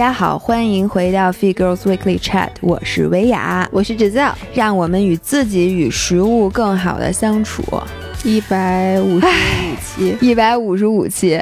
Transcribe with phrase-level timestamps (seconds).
[0.00, 7.62] 家好，欢迎回到 Fit Girls Weekly Chat，我是维雅，我是 Giselle，让我们与自己与食物更好的相处。
[8.24, 9.30] 一百五十五
[9.84, 11.38] 期，一百五十五期。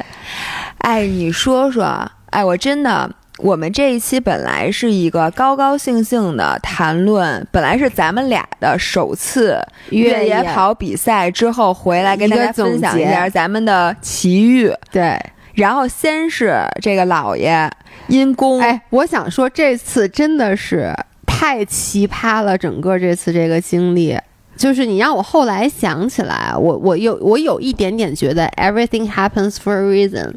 [0.79, 14.69] 哎，你说说，哎，我真的，我们这一期本来是一个高高兴兴的谈论，本来是咱们俩的首次越野跑比赛之后回来跟大家分享一下咱们的奇遇。
[14.91, 15.17] 对，
[15.59, 17.71] 然后先是这个老爷。
[18.07, 20.95] 因公哎，我想说这次真的是
[21.27, 24.19] 太奇葩了，整个这次这个经历，
[24.57, 30.33] 就是你让我后来想起来，我我有我有一点点觉得 everything happens for a reason，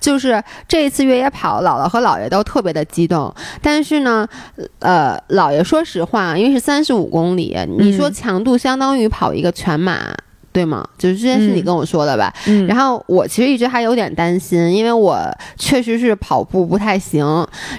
[0.00, 4.26] 就是这一次越野跑，姥姥和姥爷都特别的激动，但是呢，
[4.80, 10.12] 呃，姥爷说实话，因为是三十五公里，你说强度相当于跑一个全马。
[10.52, 10.86] 对吗？
[10.98, 12.32] 就是这件事你跟我说的吧。
[12.46, 12.66] 嗯。
[12.66, 15.18] 然后我其实一直还有点担心，因为我
[15.56, 17.24] 确实是跑步不太行。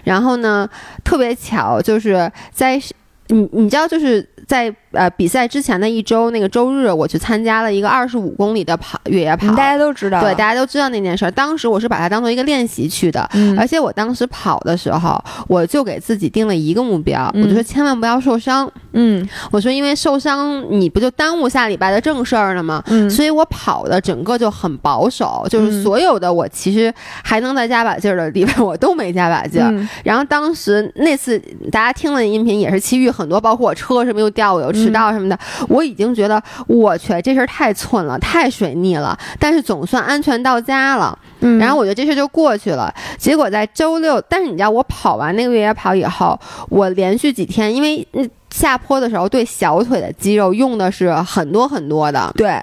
[0.04, 0.68] 然后呢，
[1.04, 2.82] 特别巧，就是在
[3.28, 4.74] 你你知道，就是在。
[4.94, 11.32] 呃，比赛之前的一周，那个周日，我去参加了一个二十五公里的跑越野跑，大家都知道，对，大家都知道那件事。
[11.32, 18.72] 当时我是把它当做一个练习去的，而且我当时跑的时候，我就给自己定了一个目标，我就说千万不要受伤。
[18.92, 22.84] 嗯，我说因为受伤，你不就耽误下礼拜的正事儿了吗？
[22.86, 29.74] 嗯，所以我跑的整个就很保守，就是所有的我其实还能再加把劲儿的地方，我都没加把劲儿。
[30.04, 31.40] 然后当时那次
[31.72, 34.74] 大家听了音频也是奇遇很多，包括我车什么又掉我又。
[34.74, 39.18] 迟到什么的，我已经觉得我去这事儿太寸了，太水逆了。
[39.40, 42.94] 但是总算安全到家了，嗯，然后我觉得这事就过去了。
[43.18, 46.38] 结果在周六，但是你知道，我跑完那个越野跑以后，
[46.70, 48.06] 我连续几天，因为
[48.50, 52.60] 下坡的时候对小腿的肌肉用的是很多很多的，对。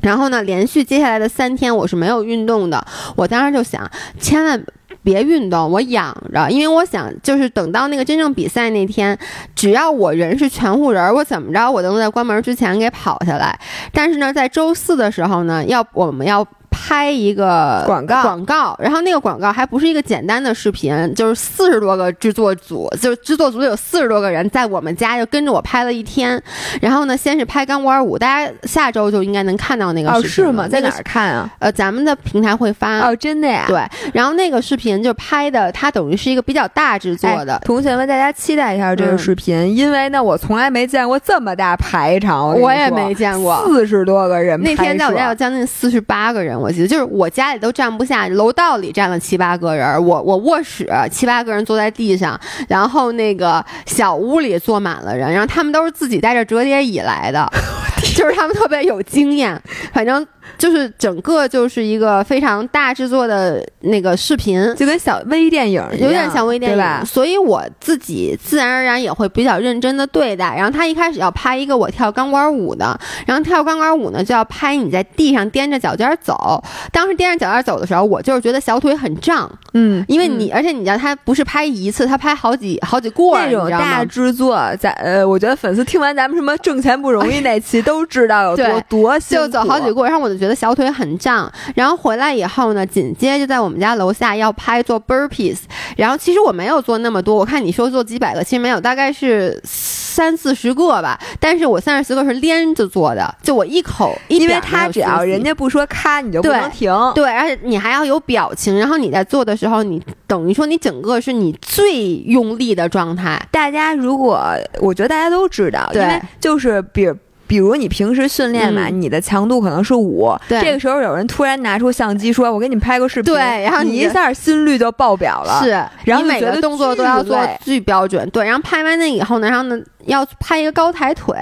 [0.00, 2.82] 然后呢，连续接下来的三天我是没有运动的。
[3.14, 4.64] 我当时就想，千万。
[5.02, 9.18] 别运动，我养着，因为我想就是等到那个真正比赛那天，
[9.54, 13.58] 只要我人是全护人，我怎么着我都能在关门之前给跑下来。
[13.92, 16.46] 但是呢，在周四的时候呢，要我们要。
[16.90, 26.42] 拍一个广告，广告，然后那个广告还不是一个简单的视频，就是四十多个制作组，就是制作组有四十多个人在我们家就跟着我拍了一天。
[26.82, 30.26] 然后呢，先是拍钢管舞，大家下周就应该能看到那个视频。
[30.26, 30.66] 哦，是吗？
[30.66, 31.48] 在哪儿看啊？
[31.60, 32.98] 呃，咱们的平台会发。
[32.98, 33.66] 哦，真的呀？
[33.68, 33.80] 对。
[34.12, 37.56] 然后那个视频就拍的，它等于是一个比较大制作的。
[37.64, 42.58] 同学们，大家期待一下这个视频，因为呢，我从来没见过这么大排场。
[42.58, 44.60] 我也没见过，四十多个人。
[44.60, 47.40] 那天在我家有将近四十八个人，我记得就是我家。
[47.40, 57.50] 家里都站不下，楼道里站了七八个人，我我卧室七八个人坐在地上，然后那个小屋里坐满了人，然后他们都是自己带着折叠椅来的，
[58.14, 59.58] 就是他们特别有经验，
[59.94, 60.26] 反正。
[60.58, 70.54] 就是整个就是一个非常大制作的那个视频，就跟小微电影有点像微电影，所以我自己自然而然也会比较认真的对待。
[70.56, 76.62] 然后他一开始要拍一个我跳钢管舞的，然后跳钢管舞呢就要拍你在地上踮着脚尖走。
[76.92, 90.39] 当时踮着脚尖走的时候，我就是觉得小腿很胀，嗯，因为你而且你知道他不是拍一次，他拍好几好几过那种大制作，在呃，我觉得粉丝听完咱们什么挣钱不容易那期都知道有多多辛苦，就走好几过，然后我就。
[90.40, 95.58] 觉得小腿很胀，然后回来以后呢，紧接着在我们家楼下要拍做 burpees，
[95.96, 101.20] 然后其实我没有做那么多，我看你说做几百个，其实没有，大概是三四十个吧。
[101.38, 106.90] 但是我三四十个是连着做的，就我一口，因为他只要人家不说咔，你就不能停。
[107.14, 113.40] 对，而且你还要有表情，然后你在做的时候，你等于说你整个是你最用力的状态。
[113.50, 114.42] 大家如果
[114.80, 117.06] 我觉得大家都知道，因为就是比。
[117.50, 125.60] 比如你平时训练嘛，你的强度可能是五，这个时候有人突然拿出相机说：“我给你拍个视频。”对，然后你一下心率就爆表了。
[125.60, 125.70] 是，
[126.04, 128.30] 然后每个动作都要做巨标准。
[128.30, 129.76] 对，然后拍完那以后呢，然后呢。
[130.06, 131.34] 要拍一个高抬腿，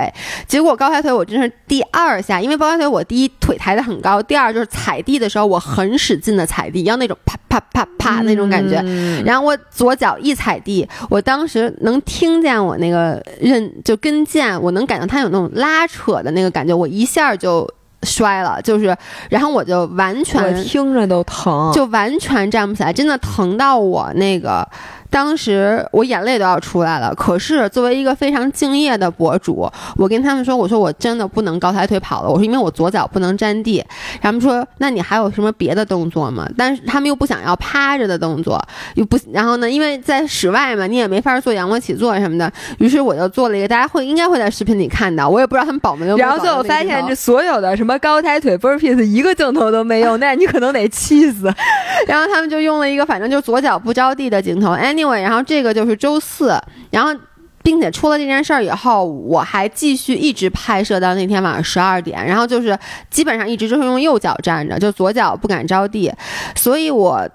[0.46, 8.82] 结果高抬腿我真是第二下，因为高抬腿我第一腿抬得很高，第二就是踩地的时候我很使劲的踩地，要那种啪啪啪啪那种感觉。
[9.25, 17.69] 然后我左脚一踩地，我当时能听见我那个韧就跟腱，我能感觉它有那种拉扯的那个感觉，我一下就
[18.02, 18.96] 摔了，就是，
[19.28, 24.69] 然后我就完全听着都疼，就完全站不起来，真的疼到我那个。
[25.10, 33.82] 当时我眼泪都要出来了，可是作为一个非常敬业的博主，我跟他们说：“我说我真的不能高抬腿跑了，我说因为我左脚不能沾地。”
[34.20, 38.62] 他们说：“那你还有什么别的动作吗？”但是他们又不想要趴着的动作，
[38.96, 42.52] 又不然后呢，因为在室外嘛，你也没法做仰卧起坐什么的。
[42.78, 46.19] 于是我就做了一个，大家会应该会在视频里看到，我也不知道他们保没有。
[46.19, 51.50] 然后最后发现这所有的什么高抬腿 burpees 一个镜头都没有，那你可能得气死。
[52.06, 54.94] 然后他们就用了一个反正就左脚不着地的镜头，哎。
[55.22, 56.58] 然后这个就是周四，
[56.90, 57.14] 然后。
[57.60, 62.78] 并且出了这件事儿以后，我还继续一直拍摄到那天晚上十二点，然后就是
[63.10, 66.10] 基本上一直就是用右脚站着，就左脚不敢着地，
[66.54, 67.28] 所以我。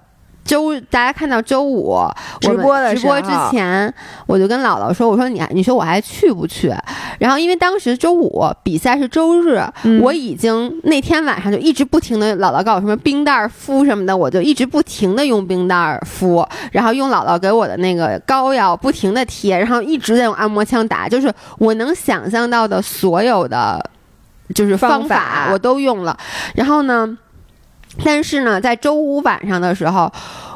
[0.44, 1.98] 周大家看到周五
[2.40, 3.92] 直播的直播之前，
[4.26, 6.72] 我就跟姥姥说：“我说你你说我还去不去？”
[7.18, 9.62] 然后因为当时周五比赛是周日，
[10.02, 23.82] 我已经那天晚上就一直不停的姥姥告诉我什么冰袋敷什么的，我就一直不停的用冰袋敷，然后用姥姥给我的那个膏药不停的贴，然后一直在用按摩枪打，就是我能想象到的所有的
[24.54, 26.16] 就是方法我都用了，
[26.54, 27.16] 然后呢。
[28.02, 30.10] 但是呢，在周五晚上的时候，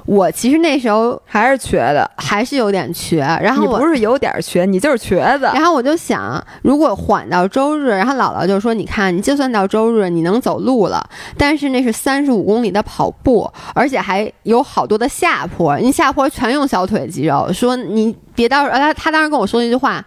[0.06, 3.18] 我其实那时候还是瘸的，还是有点瘸。
[3.18, 5.44] 然后你不是有点瘸，你就是瘸子。
[5.54, 11.06] 然后我就想，如果缓到周日，然后姥姥就说：“你看，你就算到周日，你能走路了，
[11.36, 17.52] 但是那是三十五公里的跑步，而且还有好多的下坡，你下坡全用小腿肌肉。
[17.52, 20.04] 说你别到时候，他他当时跟我说一句话。”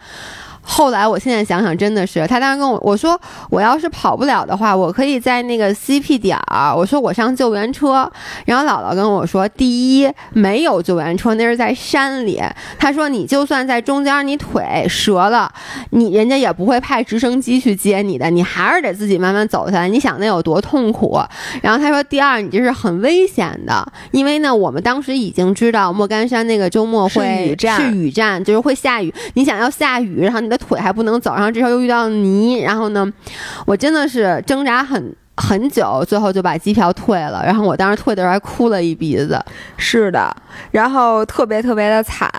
[0.63, 3.19] 后来，我现在想想，真的是他当时跟我我说，
[3.49, 8.09] 我要是跑不了的话，我可以在那个 CP 点儿，我说我上救援车。
[8.45, 12.39] 然后姥姥跟我说，第一没有救援车，那是在山里。
[12.77, 15.51] 他说你就算在中间，你腿折了，
[15.89, 19.89] 你人家也不会派直升机去接你的，你还是得自己慢慢走下来。
[19.89, 21.19] 你想那有多痛苦？
[21.63, 29.11] 然后他说，第二你这是很危险的，因为呢，我们当时已经知道莫干山那个周末会是雨战，就是会下雨。
[29.33, 30.50] 你想要下雨，然后你。
[30.51, 33.11] 的腿还不能走，然后这时候又遇到泥，然后呢，
[33.65, 37.41] 我真的是挣扎很很久，最后就把机票退了。
[37.43, 39.43] 然后我当时退的时候还哭了一鼻子。
[39.77, 40.35] 是的，
[40.69, 42.29] 然后特别特别的惨。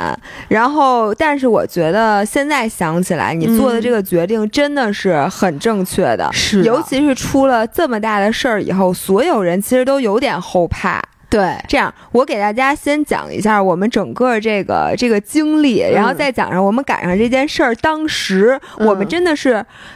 [0.48, 6.28] 然后，但是我觉得现在想起来，你做的这个决定真的是很正确的。
[6.32, 11.02] 是，尤其是出了这么大的事儿以后，所有人其实都有点后怕。
[11.32, 17.74] 对，这样我给大家先讲一下我们整个这个这个经历，然后再讲上我们赶上这件事儿。
[17.76, 19.54] 当时我们真的是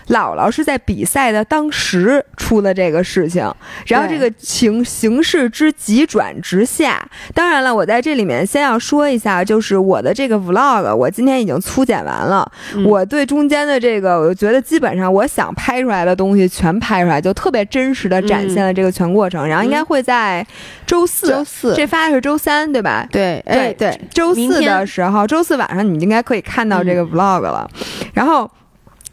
[0.09, 3.53] 姥姥是在比赛的当时出了这个事情，
[3.87, 7.07] 然后这个情形势之急转直下。
[7.35, 12.51] 当然了，我在这里面先要说一下，就是我的这个 vlog，我今天已经粗剪完了。
[12.87, 19.47] 我对中间的这个，我觉得基本上我想拍出来的东西全拍出来，就特别真实的展现了这个全过程。
[19.47, 20.43] 然后应该会在
[20.87, 21.26] 周四。
[21.29, 23.07] 周四，这发的是周三，对吧？
[23.11, 24.01] 对，对对。
[24.11, 27.69] 周四的时候，周四晚上你们应该可以看到这个 vlog 了。
[28.13, 28.51] 然后，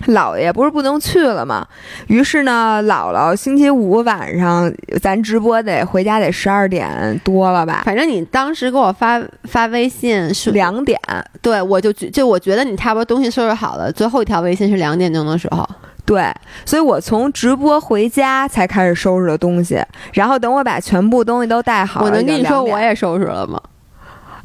[0.08, 1.66] 姥爷不是不能去了吗？
[2.08, 4.72] 于是呢，姥姥星期五晚上
[5.02, 7.84] 咱直播得回家得十二点多了吧？
[7.86, 11.00] 反正你当时给我发发微信是两点，
[11.42, 15.68] 对我就就我觉得你差不多东西收拾好了，最后一条微信是两点钟的时候。
[16.06, 16.34] 对，
[16.66, 19.82] 所以我从直播回家才开始收拾的东西，
[20.14, 23.62] 然后等我把全部东西都带好，我能跟你说我也收拾了吗？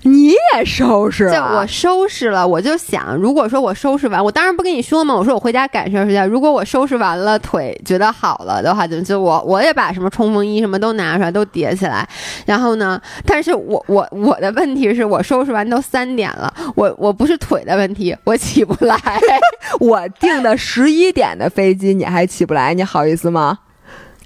[0.03, 1.29] 你也收拾？
[1.31, 5.13] 就我收拾了，我就想，如果说我收拾完，我当然不跟你说嘛。
[5.15, 12.09] 我说我回家感受一下，如果我收拾完了，腿觉得好了的话，就就我我也把什么冲锋衣什么都拿出来，都叠起来。
[12.47, 18.97] 然后呢， 但是我我我的问题是我收拾完都三点了，我我不是腿的问题，我起不来。
[19.81, 22.73] 我订的十一点的飞机，你还起不来？
[22.73, 23.59] 你好意思吗？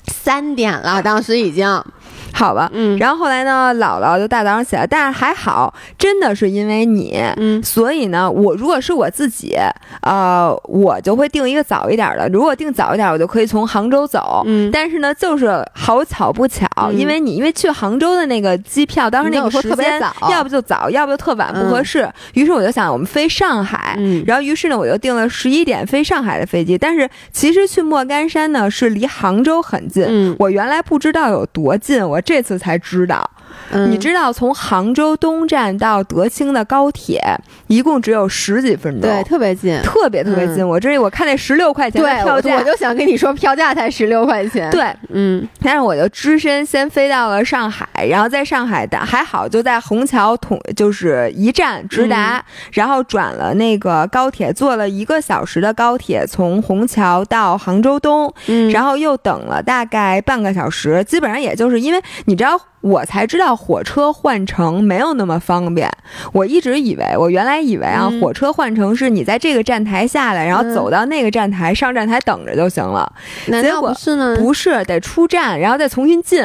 [0.06, 1.82] 三点了，当时已经。
[2.34, 9.54] 好吧，嗯，然后后来呢，姥姥就大早上起来，但是还好，真的是因为你，嗯，所以呢，我如果是我自己，
[10.00, 12.26] 呃，我就会订一个早一点的。
[12.30, 22.10] 如果订早一点，我就可以从杭州走，嗯，但是呢，就是好巧不巧，因为你因为去杭州的那个机票，当时那个时间要不就早，要不就特晚，不合适。
[22.32, 26.78] 于是我就想，我们飞上海，嗯，然后于是呢，我就订了十一点飞上海的飞机。
[26.78, 32.21] 但是其实去莫干山呢是离杭州很近，嗯，我原来不知道有多近，我。
[32.22, 33.28] 这次才知道。
[33.88, 37.20] 你知道从杭州东站到德清的高铁
[37.68, 40.66] 一共只有十几分钟，对，特别近，特别特别近。
[40.66, 44.70] 我这里我看那十六块钱的票价，我就想跟你说，票价才十六块钱。
[44.70, 58.32] 对，嗯，但是我就只身先飞到了上海，然后在上海的还好，就在虹桥同就是一站直达，然后转了那个高铁，坐了一个小时的高铁从虹桥到杭州东，
[58.70, 62.60] 然后又等了大概半个小时，基本上也就是因为你知道。
[62.82, 65.90] 我才知道火车换乘没有那么方便。
[66.32, 73.10] 我一直以为，我原来以为啊，火车换乘是你在这个站台下来，然后走到那个站台上站台等着就行了。
[73.46, 74.36] 难道不是呢？
[74.36, 76.44] 不是，得出站，然后再重新进。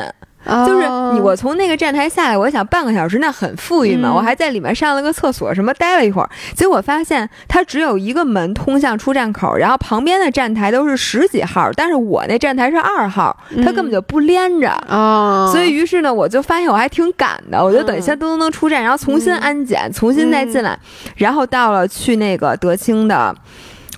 [0.65, 20.77] 就是你我从那个站台下来，我想半个小时那很富裕嘛，我还在里面上了个厕所，什么待了一会儿，结果发现它只有一个门通向出站口，然后旁边的站台都是十几号，但是我那站台是二号，它根本就不连着啊，所以于是呢，我就发现我还挺赶的，我就等一下噔噔噔出站，然后重新安检，重新再进来，
[21.15, 23.35] 然后到了去那个德清的。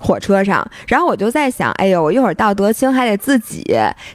[0.00, 3.62] 火车上，然后我就在想，哎呦，我一会儿到德清还得自己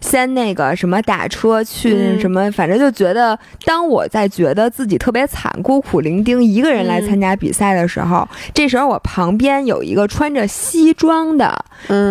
[0.02, 11.64] 先那个什么打车去什么，反正就觉得，当我在觉得自己特别惨，孤苦伶仃一个人来参加比赛的时候，这时候我旁边有一个穿着西装的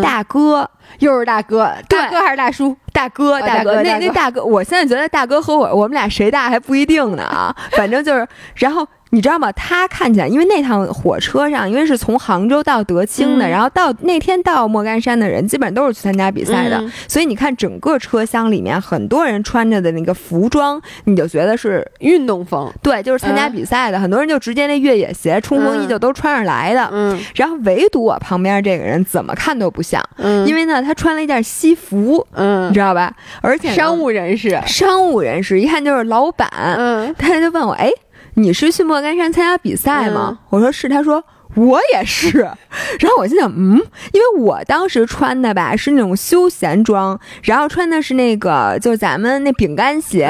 [0.02, 2.76] 大哥，又是大哥，大哥还是大叔？
[2.92, 8.86] 大哥，大哥，那那大哥，我现在觉得大哥和我，我们俩谁大还不一定呢啊，反正就是，然后。
[9.14, 9.52] 你知道吗？
[9.52, 33.14] 他看起来，因为那趟火车上，因为是从杭州到德清的，然后到那天到莫干山的人，基本上都是去参加比赛的，所以你看整个车厢里面，很多人穿着的那个服装，你就觉得是运动风，对，就是参加比赛的，很多人就直接那越野鞋、冲锋衣就都穿上来的，嗯，然后唯独我旁边这个人怎么看都不像，嗯，因为呢，他穿了一件西服，嗯，你知道吧？
[33.40, 37.88] 而且商务人士，商务人士一看就是老板，嗯，他就问我，哎。
[38.34, 40.38] 你是去莫干山参加比赛吗？
[40.50, 41.24] 我说是，他说
[41.54, 42.38] 我也是，
[42.98, 43.80] 然后我心想，嗯，
[44.12, 50.28] 因为我当时穿的吧是那种休闲装，然后穿的是那个就是咱们那饼干鞋，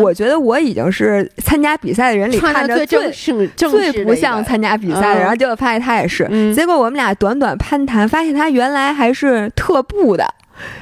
[0.00, 3.10] 我觉得我已经是参加比赛的人里看着最
[3.56, 10.24] 最不像参加比赛的，然后结果发现他也是，结果我们俩短短攀谈，发现他原来还是特步的。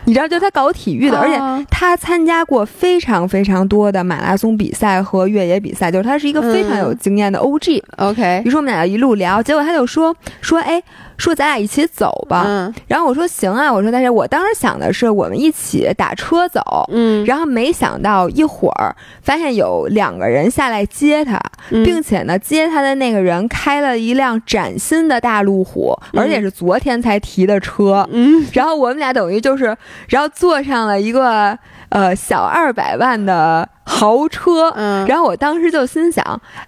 [0.04, 7.82] 你知道，就他搞体育的，而且他参加过非常非常多的马拉松比赛和越野比赛，就是他是一个非常有经验的 OG。
[7.96, 10.82] OK，于是我们俩一路聊，结果他就说说，哎。
[11.18, 29.76] 说咱俩一起走吧，然后我说行啊，我说但是我当时想的是我们一起打车走，嗯，然后没想到一会儿发现有两个人下来接他，并且呢接他的那个人开了一辆崭新的大路虎，而且是昨天才提的车，嗯，然后我们俩等于就是，
[30.08, 31.58] 然后坐上了一个
[31.90, 33.68] 呃小二百万的。
[33.90, 36.22] 豪车，嗯，然后我当时就心想，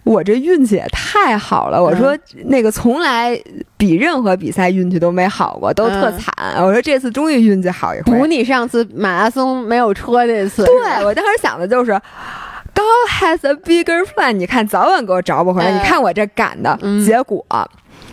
[0.05, 1.81] 我这运气也太好了。
[1.81, 3.39] 我说那个从来
[3.77, 6.35] 比任何比赛运气都没好过，都特惨。
[6.57, 10.65] 我说这次终于运气好一回，补你上次马拉松没有车那次。
[10.65, 11.93] 对我当时想的就是
[12.75, 14.33] ，God has a bigger plan。
[14.33, 15.71] 你看早晚给我找不回来。
[15.71, 16.75] 你看我这赶的
[17.05, 17.45] 结果。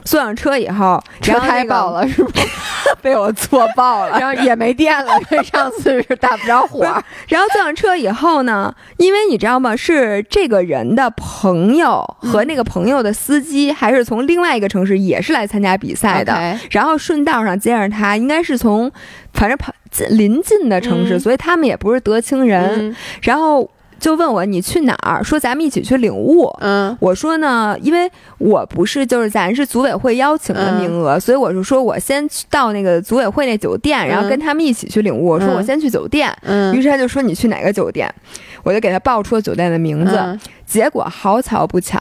[0.08, 2.30] 坐上车以后，车胎爆了是吗？
[3.02, 6.82] 被我坐爆了，然后也没电了，跟上次是打不着火。
[7.28, 9.76] 然后坐上车以后呢，因为你知道吗？
[9.76, 16.58] 是这个人的朋友和那个朋友的司机，还是从另外一个城市，也是来参加比赛的。
[16.72, 18.92] 然后顺道上接上他，应该是从
[19.34, 19.74] 反正旁
[20.10, 22.96] 邻近的城市，所以他们也不是德清人。
[23.22, 23.70] 然后。
[24.00, 25.24] 就问我你去哪儿？
[25.24, 26.54] 说咱们一起去领物。
[26.62, 35.28] 嗯，我说呢，因为我不是就是咱是组委会邀请的名额，所以我就说我先到那个组委会那酒店，然后跟他们一起去领物。
[35.28, 36.32] 我说我先去酒店。
[36.44, 38.14] 嗯，于是他就说你去哪个酒店？
[38.64, 40.40] 我就给他报出了酒店的名字。
[40.68, 41.98] 结果好巧不巧，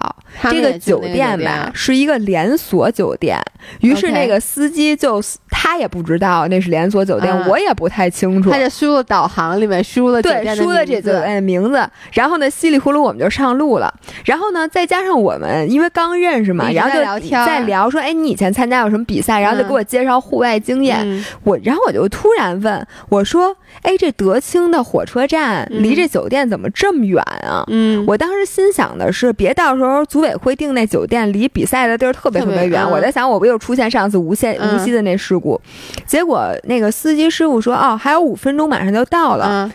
[0.51, 3.41] 这个酒店吧是一个连锁酒店。
[3.81, 8.51] 于是那个司机就他也不知道那是连锁酒店，我也不太清楚。
[8.51, 13.93] 他就输入导航里面输了对输了这酒店的名字，然后呢稀里糊涂我们就上路了。
[14.25, 19.41] 然后呢再加上我们因为刚认识嘛，然后就在聊说，哎，你以前参加过什么比赛？
[19.41, 21.25] 然后就给我介绍户外经验。
[21.45, 27.65] 我然后我就突然问我说，哎，这德清的火车站离这酒店怎么这么远啊？
[27.69, 28.56] 嗯，我当时。
[28.57, 32.91] 心想的是，别到时候组委会订那酒店离比赛的地儿特别特别远。
[32.91, 35.61] 我在想，我不又出现上次无锡无锡的那事故？
[36.07, 39.71] 结果那个司机师傅说：“哦，还有五分钟，马上就到了。”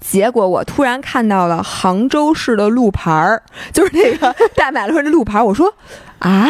[0.00, 5.44] 结果我突然看到了杭州市的路牌儿，就是那个大马路上的路牌儿。
[5.44, 5.74] 我说
[6.20, 6.48] ：“啊，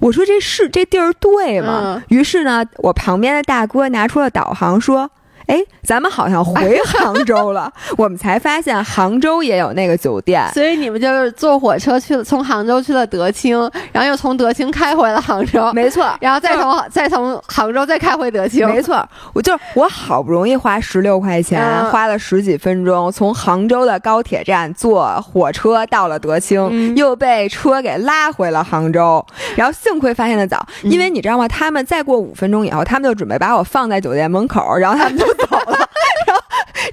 [0.00, 5.10] 我说这是这地儿对吗？”于是呢，我旁边的大哥拿出了导航说。
[5.48, 13.58] 哎，咱们好像回杭州了，我们才发现杭州也有那个酒店，所以你们就是坐火车去了，从杭州去了德清，
[13.90, 19.02] 然后又从德清开回了杭州，没错，然后再从再从杭州再开回德清，没错，
[19.32, 29.24] 我就是我好不容易花十六块钱，花了十几分钟从杭州的高铁站坐火车到了德清，又被车给拉回了杭州，
[29.56, 31.48] 然后幸亏发现的早，因为你知道吗？
[31.48, 35.26] 他们再过五分钟以后，他们就准备把我放在酒店门口，然后他们就。
[35.46, 35.88] 走了，
[36.24, 36.42] 然后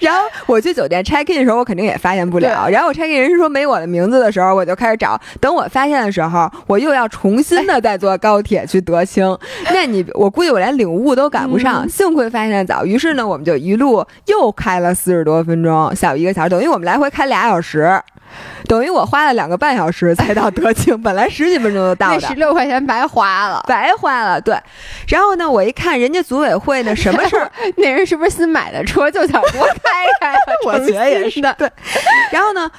[0.02, 2.68] 然后我去酒店 check in 的时候，我肯定也发现不了。
[2.70, 5.20] 然后我 check in 人是说没我的名字的时候，我就开始找。
[5.40, 9.38] 等我发现的时候，我又要重新的再坐高铁去德清。
[9.74, 11.88] 那你我估计我连领悟都赶不上。
[11.90, 18.00] 幸亏发现的早，于是呢，我们就一路又开了四十多分钟，小一个小时，等于我们来回开俩小时。
[18.68, 24.40] 等于我花了两个半小时才到德清， 本来十几分钟就到的，十六块钱白花了，白花了。
[24.42, 24.58] 对，
[25.08, 30.36] 然后呢，我一看人家组委会呢 什么事儿，那人是不是新买的车就想多开开？
[30.66, 31.54] 我觉得也是的。
[31.58, 31.70] 对，
[32.32, 32.70] 然后呢，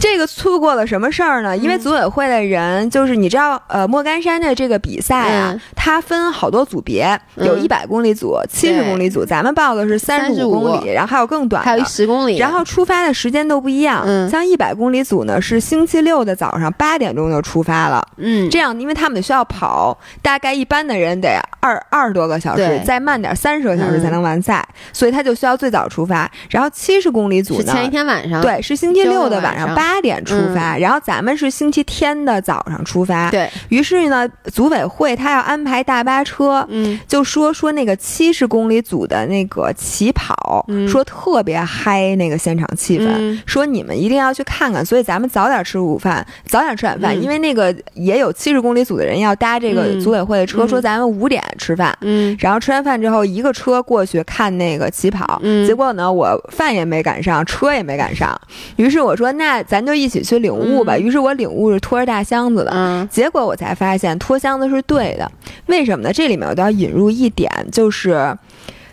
[0.00, 1.56] 这个错过了什么事儿呢？
[1.56, 14.02] 因为组委会的人就是你知道，呃，莫干山的这个比赛啊，它分好多组别，有一百公里组、七十公里组，咱们报的是三十五公里，然后还有更短的，还有十公里，然后出发的时间都不一样。
[14.06, 15.06] 嗯，像一百公里。
[15.06, 26.28] 组呢是星期六的早上八点钟就出发了，嗯，这样因为他们得需要跑，大概一般的人得二二十多个小时，再慢点三十个小时才能完赛，所以他就需要最早出发。
[26.50, 33.30] 然后七十公里组呢，前一天晚上，对，是星期六的晚上八点出发，然后咱们是星期天的早上出发。
[33.30, 33.48] 对。
[33.68, 44.75] 于是呢，组委会他要安排大巴车，嗯，就说说那个七十公里组的那个起跑，说特别嗨，那个现场气氛，说你们一定要去看看。
[44.84, 58.38] 所以咱们早点吃午饭，早点吃晚饭，因为那个也有七十公里组的人要搭这个组委会的车，说咱们五点吃饭，嗯，然后吃完饭之后一个车过去看那个起跑，结果呢我饭也没赶上，车也没赶上，
[58.76, 65.30] 于是我说那咱就一起去领物吧，于是我领物是拖着大箱子的，结果我才发现拖箱子是对的，
[65.66, 66.12] 为什么呢？
[66.12, 68.36] 这里面我都要引入一点，就是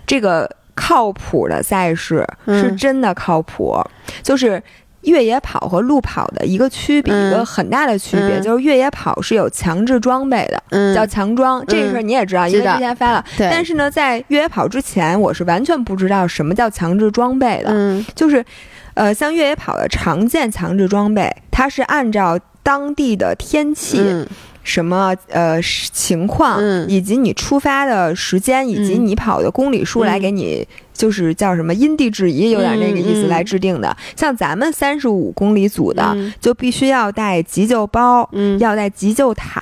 [0.05, 3.79] 这个靠谱的赛事是真的靠谱，
[4.21, 4.61] 就是。
[5.03, 11.63] 越野跑和路跑的一个区别，一个很大的区别就是越野跑是有强制装备的，叫强装。
[11.67, 13.24] 这个事儿你也知道，因为之前发了。
[13.38, 18.03] 但是呢，在越野跑之前，我是完全不知道什么叫强制装备的。
[18.15, 18.43] 就是，
[18.93, 24.25] 呃，像越野跑的常见强制装备，它是按照当地的天气。
[24.65, 33.95] 什么呃情况，以及你出发的时间，以及你跑的公里数来给你，就是叫什么因地制宜，有点那个意思来制定的。
[34.15, 39.62] 像咱们三十五公里组的，就必须要带急救包，要带急救毯，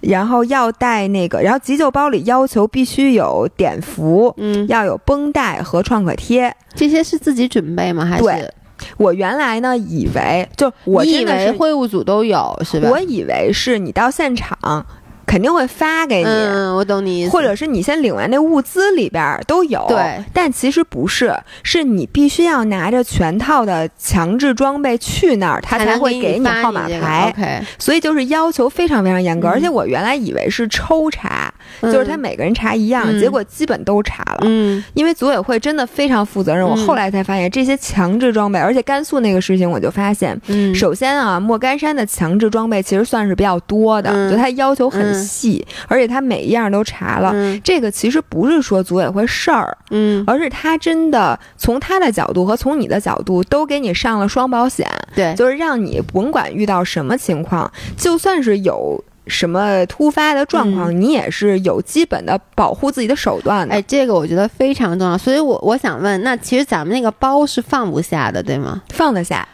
[0.00, 4.34] 然后要带那个，然后急救包里要求必须有碘伏，
[4.68, 6.54] 要有绷带和创可贴。
[6.74, 8.04] 这些是自己准备吗？
[8.04, 8.24] 还是？
[8.24, 8.52] 对
[8.98, 12.90] 我原来呢，以为就我以为会务组都有是吧？
[12.90, 14.84] 我以为是你到现场。
[15.26, 16.30] 肯定会发给你，
[16.74, 17.30] 我懂你意思。
[17.32, 20.24] 或者是你先领完那物资里边都有，对。
[20.32, 27.64] 但其实不是，是你必须要拿着全套的强制装备去那儿，他才会给你号码牌。
[27.78, 29.48] 所以就是要求非常非常严格。
[29.48, 31.45] 而且我原来以为是抽查，
[31.82, 34.38] 就是他每个人查一样，结果基本都查了。
[34.42, 34.82] 嗯。
[34.94, 45.16] 因为组委会真的非常负责任，我后来才发现这些强制装备，而且甘肃那个事情我就发现，嗯，首先啊，莫干山的强制装备其实算是比较多的，就他要求很。
[45.26, 47.34] 细，而且他每一样都查了。
[47.64, 63.74] 这个其实不是说组委会事儿，嗯，而是他真的从他的角度和从你的角度都给你上了双保险，对，就是让你甭管遇到什么情况，就算是有什么突发的状况，你也是有基本的保护自己的手段的。
[63.74, 65.16] 哎，这个我觉得非常重要。
[65.18, 68.82] 所以我我想问，那其实咱们那个包是放不下的，对吗？
[68.90, 69.46] 放得下。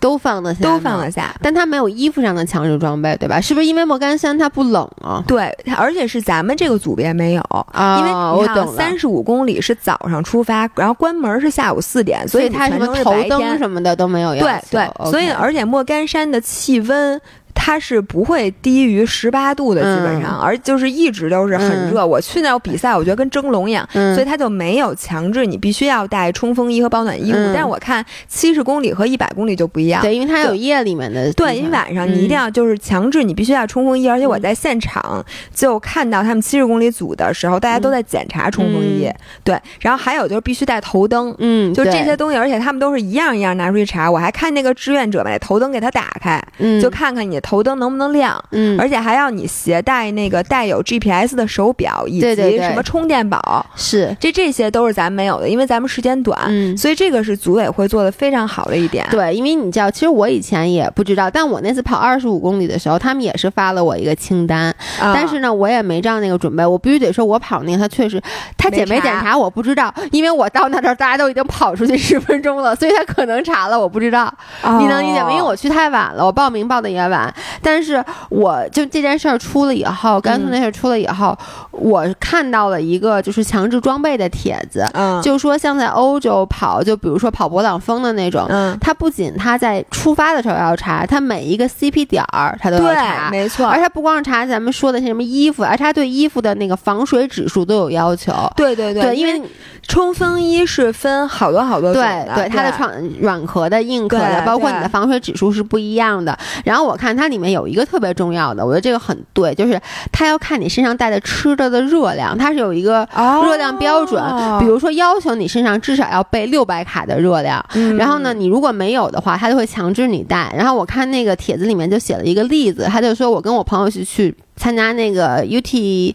[0.00, 3.40] 都放得下，都放得下，但它没有衣服上的强制装备，对吧？
[3.40, 5.24] 是不是因为莫干山它不冷啊？
[5.26, 14.36] 对，而且是咱们这个组别没有啊，因为你看三十五公里是早上出发，然后关门是下午四点，所以它什么头灯什么的都没有。
[14.36, 17.20] 对对，所以而且莫干山的气温。
[17.60, 22.06] 它是不会低于十八度的，基本上，而就是一直都是很热。
[22.06, 27.36] 我去那比赛，我觉得跟蒸笼一样，所以它就没有强制你必须要带冲锋衣和保暖衣物。
[27.52, 31.32] 但是我看七十公里和一百公里就不一样，对，因为它有夜里面的。
[31.32, 39.10] 对，因为晚上你一定要就是强制你必须要冲锋衣，而且我在现场就看到他们七十公里组的时候，大家都在检查冲锋衣。
[39.42, 44.08] 对，然后还有就是必须带头灯，嗯，就这些东西，而且他们都是一样一样拿出去查。
[44.08, 47.40] 我还看那个志愿者把头灯给他打开，嗯，就看看你。
[47.48, 48.38] 头灯能不能亮？
[48.50, 53.64] 嗯，而且还要你携带那个带有 GPS 的手表，以及什么充电宝。
[53.74, 56.38] 是，这这些都是咱没有的，因为咱们时间短。
[56.48, 59.06] 嗯，所以这个是组委会做的非常好的一点。
[59.10, 66.66] 对，因为你知道，其实我以前也不知道，但我那次跑二十五公里的时候，他们也是发了我一个清单，但是呢，我也没照那个准备。
[66.66, 68.20] 我必须得说，我跑那个，他确实，
[68.58, 74.30] 他检没检查我不知道，因为我到那儿大家都已经跑出去 十分钟了，所以他可能查了，我不知道。
[74.78, 75.30] 你能理解吗？
[75.30, 77.27] 因为我去太晚了，我报名报的也晚。
[77.62, 81.36] 但是我就这件事儿出了以后，甘肃那事儿出了以后，
[81.70, 99.42] 我看到了一个就是强制装备的帖子，嗯，就说像在欧洲跑，就比如说跑勃朗峰的那种，嗯，他不仅他在出发的时候要查，他每一个 CP 点儿他都要查，没错，而且不光是查咱们说的什么衣服，而且他对衣服的那个防水指数都有要求，对对对，因为
[99.86, 106.36] 冲锋衣是分好多好多种的，对它的创软壳的、硬壳的，包括你的防水指数是不一样的。
[106.64, 109.78] 然后我看它里面有一个特别重要的，我觉得这个很对，就是
[110.12, 113.06] 它要看你身上带的吃的的热量，它是有一个
[113.44, 114.22] 热量标准，
[114.60, 117.62] 比如说要求你身上至少要备六百卡的热量，
[117.98, 120.54] 然后呢，你如果没有的话，它就会强制你带。
[120.56, 126.14] 然后我看那个帖子里面就写了一个例子，他就说我跟我朋友去去参加那个 UT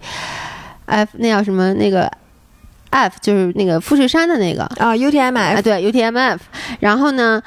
[0.85, 2.09] F 那叫什么那个
[2.89, 6.37] F 就是那个富士山的那个啊 UTMF 对 UTMF，
[6.79, 7.41] 然后呢，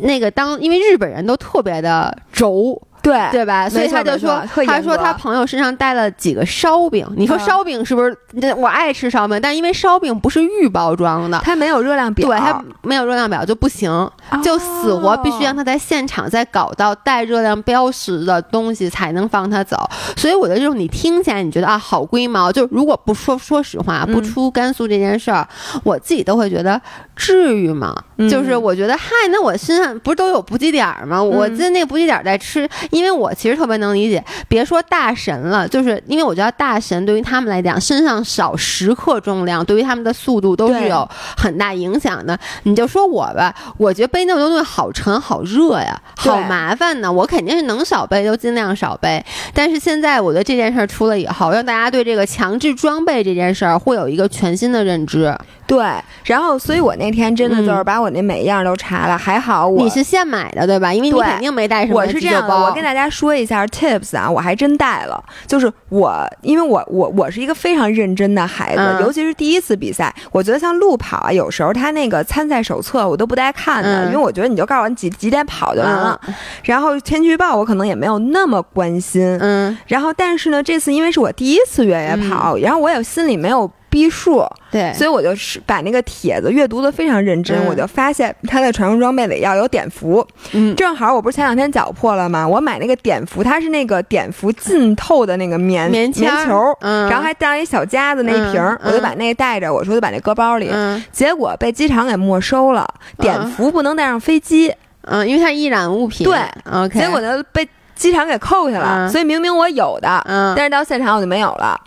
[0.00, 2.80] 那个当因为日本人都特别的轴。
[3.02, 3.68] 对对吧？
[3.68, 7.06] 所以他就说，他说他朋友身上带了几个烧饼。
[7.16, 8.16] 你说烧饼是不是？
[8.56, 14.10] 我爱吃烧饼，但因为烧饼不是预包装的，它没有热量表，对，它没有热量表就不行，
[14.42, 19.76] 就死活必须让他在现场再搞到带热量标识的东西才能放他走。
[20.16, 25.46] 所以我觉得这种你听起来你觉得啊好龟毛，就如果不说说实话，不出甘肃这件事儿，
[25.82, 26.80] 我自己都会觉得
[27.20, 27.94] 至于吗？
[28.30, 31.22] 就是我觉得嗨，那我身上不是都有补给点吗？
[31.22, 32.66] 我在那个补给点在吃。
[32.90, 41.06] 因为我其实特别能理解，别说大神了，就是因为我觉得大神对于他们来讲，身上少十克重量，对于他们的速度都是有
[41.36, 42.38] 很大影响的。
[42.62, 47.12] 你就说我吧，我觉得背那么多东西好沉好热呀，好麻烦呢。
[47.12, 49.22] 我肯定是能少背就尽量少背。
[49.52, 55.36] 但是现在我觉得这件事儿出了以后，让大家对这个强制装备这件事儿会有一个全新的认知。
[55.70, 55.86] 对，
[56.24, 60.92] 然后所以我那天真的就是把我那每一样都查了，还好我你是现买的对吧？
[60.92, 62.72] 因为你肯定没带什么急救包。
[62.72, 65.22] 跟大家说一下 tips 啊，我还真带了。
[65.46, 76.20] 就是我，因为我我我是一个非常认真的孩子，尤其是第一次比赛，我觉得像路跑啊，有时候他那个参赛手册我都不带看的，因为我觉得你就告诉我你几几点跑就完了。
[76.64, 79.38] 然后天气预报我可能也没有那么关心。
[79.40, 79.78] 嗯。
[79.86, 83.70] 然后但是呢，这次因为是我第一次越野跑，然后我也心里没有。
[83.90, 92.46] 逼数，对，所以我就是把那个帖子阅读的非常认真，我就发现他的传送装备里要有碘伏，嗯，正好我不是前两天脚破了吗？
[92.46, 100.70] 我买那个碘伏，它是那个碘伏浸透的那个棉棉棉球，嗯，然后还带一小夹子那一瓶，我就把那个带着，我说就把那搁包里，
[101.10, 104.72] 结果被机场给没收了，碘伏不能带上飞机，
[105.02, 106.38] 嗯，因为它易燃物品，对
[106.72, 111.78] ，OK，结果就被机场给扣下了，所以明明我有的，嗯，但是到现场我就没有了。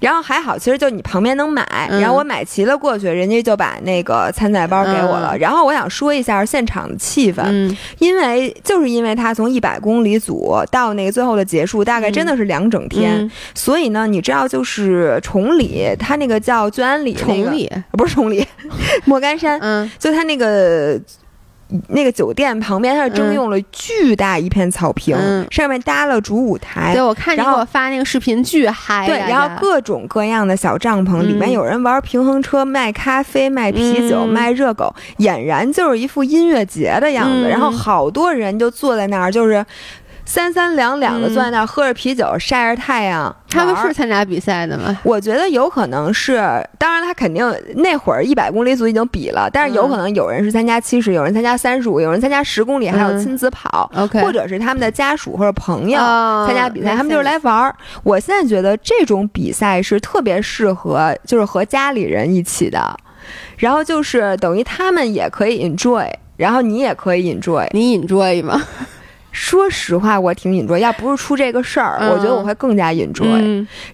[0.00, 1.64] 然后还好，其实就你旁边能买，
[2.00, 5.36] 然后我买齐了过去，人家就把那个参赛包给我了。
[5.38, 17.70] 然后我想说一下现场的气氛，因为就是因为他从一百公里组到那个最后的结束，大概真的是两整天，所以呢，你知道就是崇礼，他那个叫聚安里，崇礼。
[17.92, 18.46] 不是崇礼，
[19.04, 20.98] 莫干山，嗯，就他那个。
[21.88, 25.16] 那个酒店旁边，它是征用了巨大一片草坪，
[25.50, 26.92] 上面搭了主舞台。
[26.92, 29.06] 对，我看你给我发那个视频，巨嗨。
[29.06, 37.48] 对，然后各种各样的小帐篷，里面有人玩平衡车、卖咖啡、卖啤酒、卖热狗，俨然就是一副音乐节的样子。
[37.48, 39.64] 然后好多人就坐在那儿，就是。
[40.24, 44.96] 三三两两的坐在那儿喝着啤酒晒着太阳，他们是参加比赛的吗？
[45.02, 46.36] 我觉得有可能是，
[46.78, 53.90] 当然他肯定那会儿一百公里组已经比了，但是有可能有人是参加七十，有人参加三十五，有人参加十公里，还有亲子跑
[54.22, 55.98] 或者是他们的家属或者朋友
[56.46, 57.74] 参加比赛，他们就是来玩儿。
[58.04, 62.96] 我现在觉得这种比赛是特别适合，就是和家里人一起的，
[63.56, 68.62] 然后就是等于他们也可以 enjoy，然后你也可以 enjoy，你 enjoy 吗？
[69.32, 70.78] 说实话，我挺引着。
[70.78, 73.26] 要不是出这个事儿，我觉得我会更加引桌。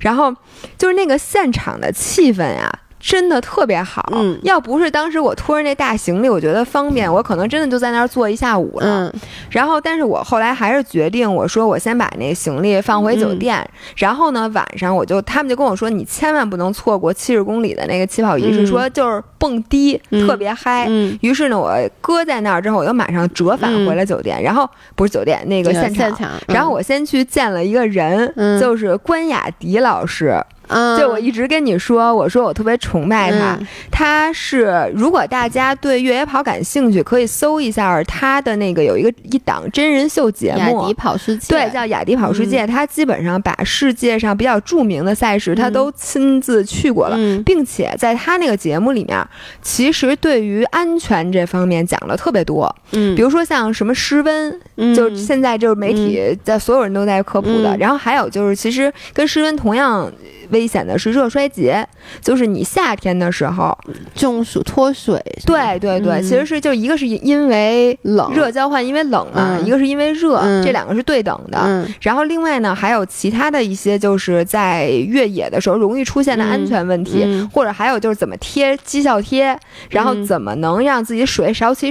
[0.00, 0.34] 然后
[0.78, 2.70] 就是那个现场的气氛呀。
[2.98, 8.86] 真的特别好，嗯，要不是当时我拖着那大行李，我觉得方便，我可能真的就在那儿坐一下午了。
[8.86, 20.86] 嗯，然后，但是我后来还是决定，我说我先把那行李放回酒店，然后呢，晚上我就他们就跟我说，你千万不能错过七十公里的那个起跑仪式，说就是蹦迪特别嗨。
[20.88, 30.34] 嗯，于是呢，我搁在那儿之后，我又马上折返回了酒店，然后不是酒店那个现场，然后我先去见了一个人，就是关雅迪老师。
[30.68, 33.58] 嗯，就我一直跟你说，我说我特别崇拜他。
[33.90, 42.64] 他是如果大家对越野跑感兴趣，可以搜一下他的那个有一个一档真人秀节目《雅迪跑世界》，对，叫《雅迪跑世界》。
[42.66, 49.26] 他基本上把世界上比较著名的赛事，他都亲自去过了，并且在他那个节目里面，
[49.62, 52.74] 其实对于安全这方面讲了特别多。
[52.92, 54.60] 嗯，比如说像什么失温，
[54.94, 57.76] 就现在就是媒体在所有人都在科普的。
[57.78, 60.10] 然后还有就是，其实跟失温同样。
[60.50, 61.86] 危险的是热衰竭，
[62.20, 63.76] 就是你夏天的时候
[64.14, 65.20] 中暑脱水。
[65.44, 71.84] 对对对，其实是就一个是因为冷热交换，因为冷嘛，一个是因为热，这两个是对等的。
[72.00, 79.58] 然后另外呢，还有其他的一些就是在越野的时候容易出现的安全问题，或者还有就是怎么贴绩效贴，
[79.90, 81.90] 然后怎么能让自己水少起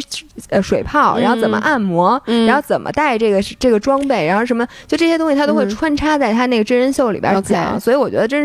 [0.49, 8.44] 呃水泡，然后怎么按摩，然后怎么带这个这个装备，然后什么就这些东西他都会穿插在他那个真人秀里边讲，所以我觉得真。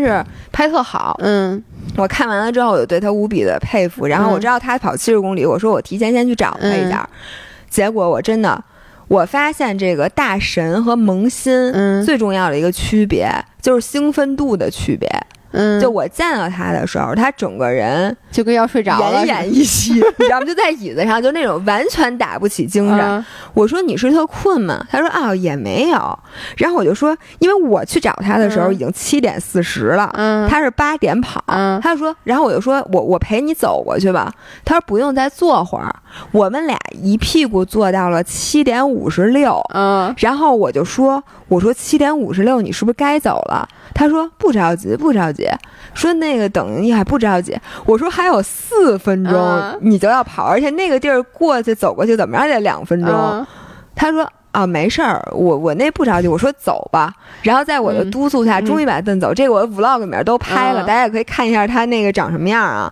[0.51, 1.61] 拍特好，嗯，
[1.97, 4.07] 我看完了之后，我就对他无比的佩服。
[4.07, 7.07] 然后我知道他跑七十公里，我说我提前先去找他一下。
[7.69, 8.63] 结果我真的，
[9.07, 11.71] 我发现这个大神和萌新，
[12.05, 13.29] 最重要的一个区别
[13.61, 15.09] 就是兴奋度的区别。
[15.51, 20.45] 嗯，就我见到他的时候，他整个人就跟要睡着了，奄奄一息，你知道吗？
[20.45, 23.25] 就在椅子上，就那种完全打不起精神。
[23.53, 24.85] 我说你是特困吗？
[24.89, 26.19] 他说啊也没有。
[26.57, 34.31] 然后我就说，因为我去找他的时候已经七点四十了，嗯，他是八点跑，嗯，他就说，然后我就说我我陪你走过去吧。
[34.63, 35.93] 他说不用再坐会儿，
[36.31, 43.67] 我们俩一屁股坐到了七点五十六，嗯，然后我就说，我说七点五十六你是不是该走了？
[43.93, 45.47] 他说不着急，不着急。
[45.93, 47.57] 说那个等一下不着急。
[47.85, 53.45] 我说还有四分钟你就要跑，而且那个地儿过去走过去怎么着也得两分钟。
[53.93, 56.27] 他说啊没事儿，我我那不着急。
[56.27, 57.13] 我说走吧。
[57.41, 59.33] 然后在我的督促下，终于把他走。
[59.33, 62.91] 这个我 vlog 里面都拍了，大家也可以看一下他那个长什么样啊。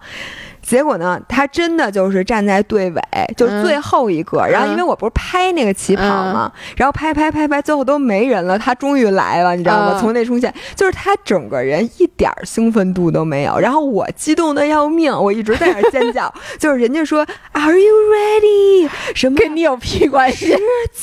[0.69, 3.01] 结果呢，他真的就是站在队尾，
[3.35, 4.45] 就是最后一个。
[4.45, 9.97] 然后因为我不是拍那个旗袍嘛，然后拍拍拍拍，最后都没人了，他终于来了，你知道吗？
[9.99, 13.57] 从那出现，就是他整个人一点兴奋度都没有。
[13.57, 16.31] 然后我激动的要命，我一直在那尖叫。
[16.59, 18.89] 就是人家说 Are you ready？
[19.15, 20.51] 什么跟你有屁关系？
[20.51, 20.59] 十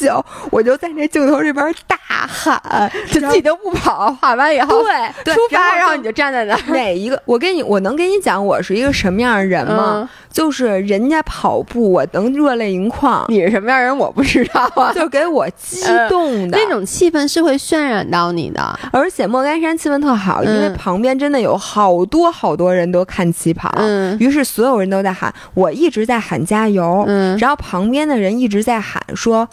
[0.07, 1.99] 九，我就在那镜头这边大
[2.29, 4.85] 喊，就 自己都不跑，喊完以后
[5.25, 6.61] 对出发，然后你就站在那儿。
[6.69, 7.21] 哪一个？
[7.25, 9.56] 我跟你，我能跟你讲，我是一个什么样的人？
[9.65, 10.09] 人吗？
[10.31, 13.25] 就是人家跑步，我能热泪盈眶。
[13.29, 13.97] 你是什么样人？
[13.97, 14.93] 我不知道啊。
[14.95, 18.79] 就给我激动的那种气氛是会渲染到你的。
[18.93, 29.49] 而且莫干山气氛特好，因为旁边真的有好多好多人都看起跑，嗯，于是所有人都在喊，我一直在喊加油，嗯，然后旁边的人一直在喊说。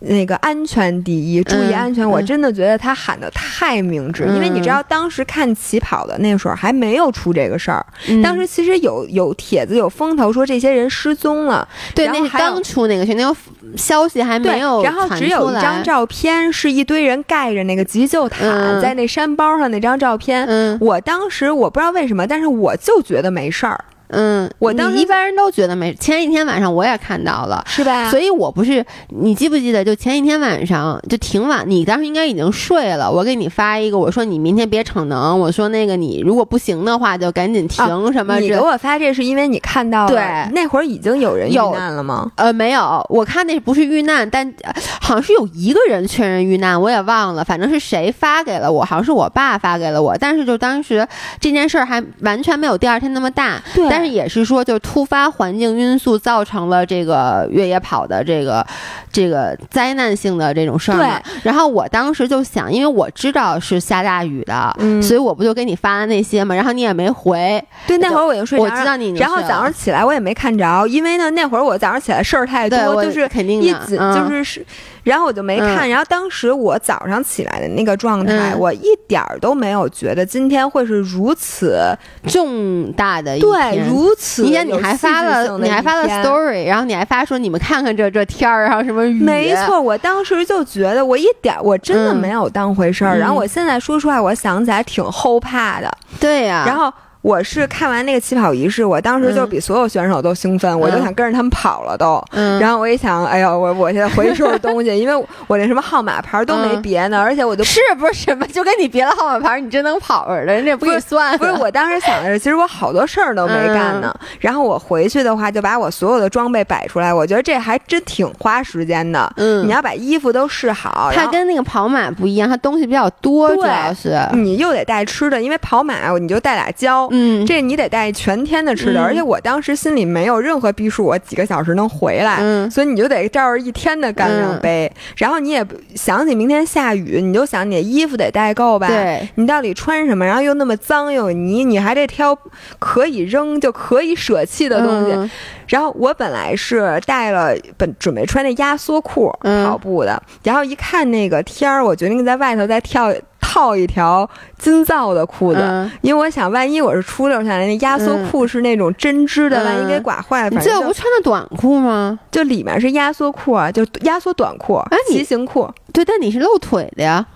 [0.00, 2.08] 那个安全第一，注意安全！
[2.08, 7.84] 我真的觉得他喊的太明智，因为你知道，当时看起跑的那时候还没有出这个事儿。
[8.22, 13.36] 当时其实有有帖子有风头说这些人失踪了，对，那是刚出那个群那个
[13.76, 20.78] 消息还没有然后只有一张照片，是一堆人盖着那个急救毯在那山包上那张照片。
[20.80, 23.84] 我当时我不知道为什么，但是我就觉得没事儿。
[24.10, 25.94] 嗯，我当时一般人都觉得没。
[25.94, 28.10] 前一天晚上我也看到了，是吧？
[28.10, 29.84] 所以我不是，你记不记得？
[29.84, 33.10] 就前一天晚上就挺晚，你当时应该已经睡了。
[33.10, 38.38] 我给你发一个，我说你明天别逞能，我说那个你如果不行的话就赶紧停什么。
[38.38, 40.18] 你给我发这是因为你看到对
[40.52, 42.30] 那会儿已经有人遇难了吗？
[42.36, 44.52] 呃，没有，我看那不是遇难，但
[45.00, 50.16] 好像是有一个人确认遇难，我也忘了，反正是谁发给了我，好像是我爸发给了我。
[50.18, 51.06] 但是就当时
[51.40, 53.86] 这件事儿还完全没有第二天那么大，对。
[53.88, 58.66] 但是也是说，就突发环境因素造成了这个越野跑的这个
[59.12, 60.96] 这个灾难性的这种事儿。
[60.96, 61.08] 对。
[61.42, 66.54] 然后我当时就想，因为我知道是下大雨的，嗯，所以我不就给你发了那些嘛。
[66.54, 67.62] 然后你也没回。
[67.86, 68.64] 对，那会儿我已经睡着。
[68.64, 69.10] 我知道你。
[69.18, 74.64] 然后早上起来我也没看着，因为呢那会儿我早上起来事儿太多，就是肯定一紧就是是。
[75.02, 81.96] 然后我就没看，然后当时我早上起来的那个状态，我一点儿都没有觉得今天会是如此
[82.28, 84.42] 重大的一对，如此。
[84.44, 89.20] 你你还发了，你还发了 story，然后你还发说你们看看这这天儿，然后什么雨。
[89.22, 93.18] 没错，我当时就觉得我一点我真的没有当回事儿。
[93.18, 95.90] 然后我现在说实话，我想起来挺后怕的。
[96.18, 96.64] 对呀。
[96.66, 96.92] 然后。
[97.22, 102.22] 我是看完那个起跑仪式，我当时就比所有选手都兴奋，我就想跟着他们跑了都。
[102.58, 111.36] 然后我一想，哎呦，我我现在回去收拾东西，因为我那什么号码牌都没别呢，而且我就是不是什么就跟你别的号码牌，你真能跑似的，人家不给算。
[111.36, 114.14] 不是，我当时想的是，其实我好多事儿都没干呢。
[114.38, 119.30] 然后我回去的话，就把我所有的装备摆出来，我觉得这还真挺花时间的。
[119.36, 127.09] 嗯，你要把衣服都试好，它跟那个跑马不一样，它东西比较多，主要是你又得带吃的，因为跑马你就带俩胶。
[127.10, 132.38] 嗯，这你得带全天的吃的，而且我当时心里没有任何逼数，我几个小时能回来，
[132.70, 134.90] 所以你就得照着一天的干粮背。
[135.16, 138.86] 然后你也想起明天下雨，你就想你的衣服得带够吧？
[138.88, 140.24] 对，你到底穿什么？
[140.24, 142.36] 然后又那么脏又泥，你还得挑
[142.78, 145.30] 可以扔就可以舍弃的东西。
[145.66, 153.12] 然后我本来是带了本准备穿那压缩裤跑步的，然后一看那个天儿，我决定在外头再跳。
[153.60, 162.18] 套一条金造的裤子，因为我想，万一我是出溜下来，那压缩裤是那种针织的，万一给刮坏了，这不穿的短裤吗？
[162.30, 165.70] 就里面是压缩裤啊，就压缩短裤，骑行裤。
[165.92, 167.26] 对，但你是露腿的呀？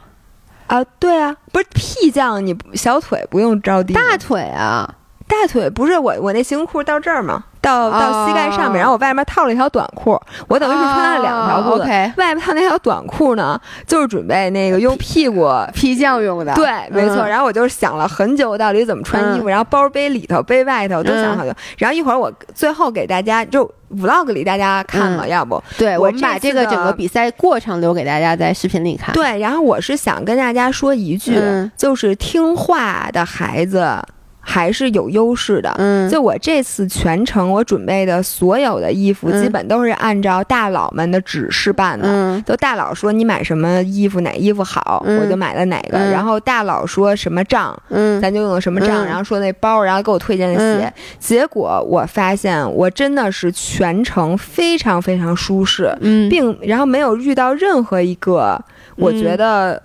[0.67, 4.95] 啊，对啊，不是屁降，你小腿不用着地，大腿啊，
[5.29, 7.45] 大腿不是我，我那行裤到这儿吗？
[7.65, 11.85] 到到膝盖上面，然后我外面套了一条短裤，我等于是穿了两条裤子。
[12.17, 16.53] 外面套那条短裤呢，就是准备那个用屁股 劈酱用的。
[16.55, 17.27] 对，没错。
[17.27, 21.53] 然后我就想了很久，到底怎么穿衣服，然后包背里头背外头都想好久。
[21.79, 23.65] 然后一会儿我最后给大家就
[23.97, 29.15] vlog 里大家看了，要不对我们把这个整个比赛过程留给大家在视频里看。
[29.15, 31.41] 对，然后我是想跟大家说一句，
[31.77, 33.99] 就是听话的孩子。
[34.47, 58.63] 还是有优势的，嗯，就我这次全程我准备的所有的衣服，基本都是按照大佬们的指示办的，嗯，就大佬说你买什么衣服哪衣服好，我就买了哪个，然后大佬说什么账，嗯，咱就用什么账，然后说那包，然后给我推荐的鞋，结果我发现我真的是全程非常非常舒适，嗯，并然后没有遇到任何一个
[58.97, 59.81] 我觉得。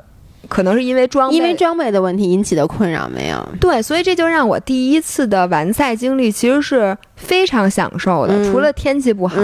[0.49, 3.47] 可能是因为装备因为装备的问题引起的困扰没有？
[3.61, 8.51] 对，所以这就让我第一次的完赛经历其实是非常享受的。
[8.51, 9.39] 除了天气不好，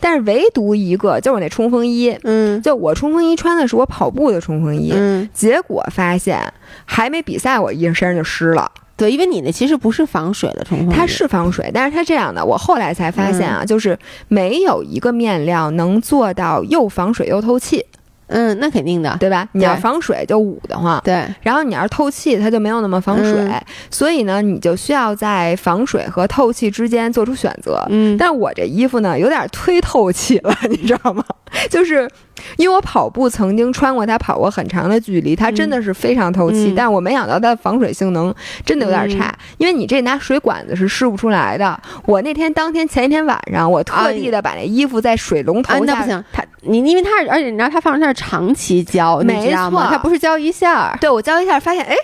[0.00, 6.52] 但是唯独一个就是我那冲锋衣，嗯，就我冲锋衣穿的是我跑步的冲锋衣，嗯，结果发现
[6.84, 8.70] 还没比赛，我一身上就湿了。
[8.96, 17.86] 对，因为你那其实不是防水的冲锋衣，它是防水，但是它这样的，我后来才发现啊，就是没有一个面料能做到又防水又透气。
[18.30, 19.46] 嗯，那肯定的，对吧？
[19.52, 21.24] 你要防水就捂得慌，对。
[21.42, 23.50] 然后你要是透气，它就没有那么防水，
[23.90, 27.84] 所以呢，你就需要在防水和透气之间做出选择。
[27.90, 31.24] 嗯，但我这衣服呢，有点忒透气了， 你知道吗？
[31.68, 32.08] 就是。
[32.56, 36.72] 因为我跑步曾经穿过它，跑过很长的距离，它真的是非常透气。
[36.76, 41.80] 但我没想到它的防水性能真的有点差，因为你这拿水管子是试不出来的。
[42.06, 49.88] 我那天当天前一天晚上，我特地的把那衣服在水龙头下，那不行，它你因为它是，而且你知道它放上它是长期浇，你知道吗？
[49.90, 50.96] 它不是浇一下。
[51.00, 51.96] 对我浇一下，发现哎。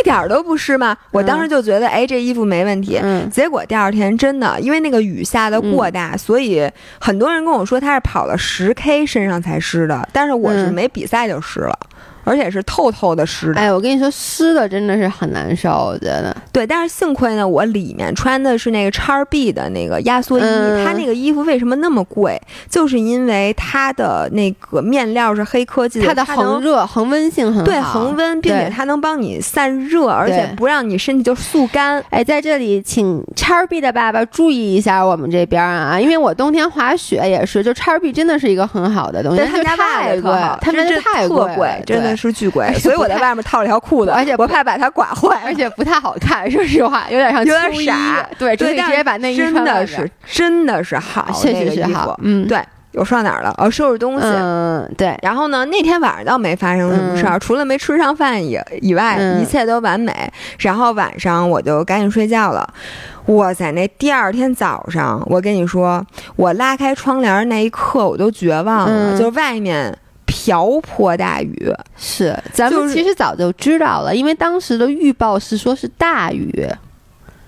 [0.00, 0.96] 一点都不湿吗？
[1.10, 3.00] 我当时就觉得，哎，这衣服没问题。
[3.30, 11.78] 结果第二天真的，因为那个雨下的过大，所以很多人跟我说他是跑了十 K 身上才湿的，但是我是没比赛就湿了。
[12.24, 16.34] 而且是透透的湿的，哎，我跟你说，湿的真的是很难受，我觉得。
[16.50, 20.42] 对，但是幸亏呢，我里面穿的是那个叉 B 的那个压缩衣，
[20.84, 22.40] 它那个衣服为什么那么贵？
[22.68, 32.02] 就是因为它的那个面料是黑科技，它的恒热、恒温性很好，对，恒温，并且它能帮你散热，而且不让你身体就速干。
[32.10, 42.13] 哎，在这里，请叉 B 的爸爸注意一下我们这边啊，因为我冬天滑雪也是，就叉 B 真的是一个很好的东西，但他家太贵，他们家太贵，真的。
[42.16, 46.48] 是巨贵，所以我在外面套了条裤子，而且我怕把它刮坏，而且不太好看。
[46.50, 48.28] 说实话，有点像有点傻。
[48.38, 52.18] 对，直接把内衣穿真的是真的是好，确实是好。
[52.22, 52.60] 嗯，对，
[52.92, 53.54] 我说到哪儿了？
[53.58, 54.26] 哦，收拾东西。
[54.26, 55.16] 嗯，对。
[55.22, 60.12] 然后呢，那天晚上倒没发生什么事儿，除了没吃上饭以以外，一切都完美。
[60.58, 62.68] 然后晚上我就赶紧睡觉了。
[63.26, 66.04] 哇塞，那第二天早上，我跟你说，
[66.36, 69.96] 我拉开窗帘那一刻，我都绝望了，就外面。
[70.44, 71.72] 瓢泼大雨。
[71.96, 76.68] 是，咱们其实早就知道了，因为当时的预报是说是大雨。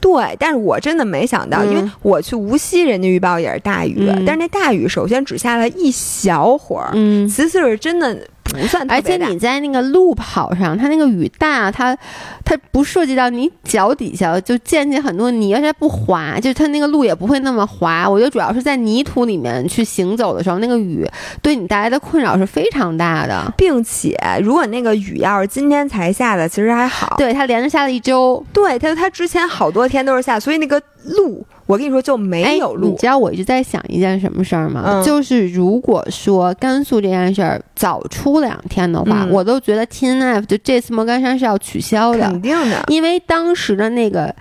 [0.00, 8.16] 对，但是我真的没想到，因为我去无锡，人家预报也是大雨，但是那大雨首先只下了一小会儿，嗯，其次是真的
[8.48, 11.96] 不算而且你在那个路跑上，它那个雨大，它
[12.44, 18.08] 它不涉及到你脚底下就溅起很多泥，而且不滑，就是它那个路也不会那么滑。
[18.08, 21.06] 我觉得主要是在泥土里面去行走的时候，那个雨
[21.42, 27.16] 对你带来的困扰是非常大的，并且如果那个雨要是今天才下的，其实还好。
[27.18, 28.44] 对，它连着下了一周。
[28.52, 31.44] 对，它它之前好多天都是下，所以那个路。
[31.66, 32.88] 我跟你说，就没有路。
[32.88, 35.02] 你知道我一直在想一件什么事儿吗？
[35.04, 42.84] 就是如果说甘肃这件事儿早出两天的话，我都觉得 T N F 就这次莫干山是要取消的，肯定的。
[42.88, 44.34] 因为当时的那个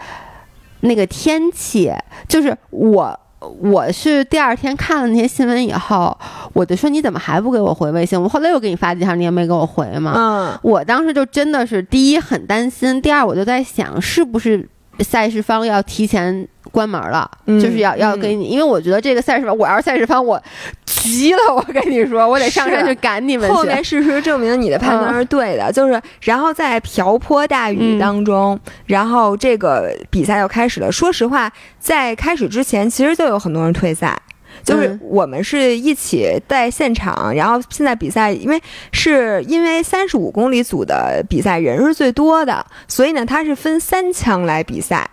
[0.82, 1.92] 那个天气，
[2.28, 3.20] 就是我
[3.60, 6.16] 我是第二天看了那些新闻以后，
[6.54, 8.22] 我就说你怎么还不给我回微信？
[8.22, 10.14] 我后来又给你发几条，你也没给我回嘛。
[10.16, 14.70] 嗯，我当时就真的是第一很担心，第二我就在想是不是
[15.04, 16.48] 赛事方要提前。
[16.72, 20.42] 关门了，就是要要给你，因为我觉得这个赛事方，我要是赛事方，我
[20.84, 21.40] 急了。
[21.56, 23.56] 我跟你说，我得上山去赶你们去。
[23.56, 30.92] 后面事实证明你的判断是对的，就是然后在瓢泼大雨当中，然后这个比赛又开始了。
[30.92, 34.20] 说实话，在开始之前，其实就有很多人退赛。
[34.66, 38.60] 就是我们是一起在现场，然后现在比赛，因为
[38.92, 45.08] 是因为三十五公里组的比赛人是最多的，所以呢，它是分三枪来比赛，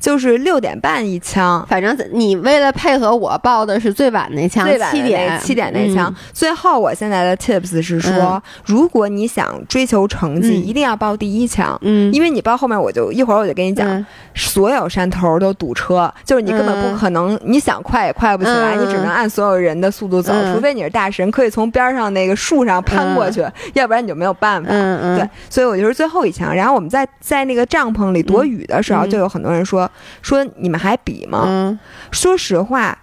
[0.00, 1.64] 就是六点半一枪。
[1.68, 5.38] 反正你为了配合我报的是最晚那枪，七点。
[5.40, 6.12] 七点那枪。
[6.32, 14.04] 最后我现在的 tips 是说，如果你想追求成绩，一定要报第一枪，嗯，因为你报后面，我就一会儿我就跟你讲，
[14.34, 18.95] 所有山头都堵车，就是你根本不可能，你想快也快不起来，你只。
[18.96, 23.44] 只能按所有人的速度走，除非你是大神，可以从边上那个树上攀过去，
[23.74, 24.70] 要不然你就没有办法。
[24.70, 26.54] 对，所以我就是最后一枪。
[26.54, 29.90] 然后我们在在那个帐篷里躲雨的时候，就有很多人说
[30.22, 31.78] 说你们还比吗？
[32.10, 32.96] 说实话，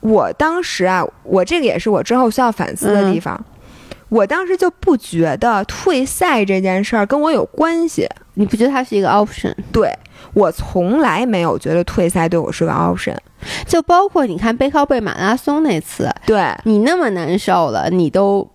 [0.00, 3.42] 我当时啊，我这个也是我之后需要反思的地方。
[4.10, 8.08] 我当时就不觉得退赛这件事儿跟我有关系。
[8.34, 9.52] 你不觉得它是一个 option？
[9.72, 9.92] 对
[10.34, 13.16] 我从来没有觉得退赛对我是个 option。
[13.66, 18.48] 就包括你看背靠背马拉松那次，对你那么难受了，你都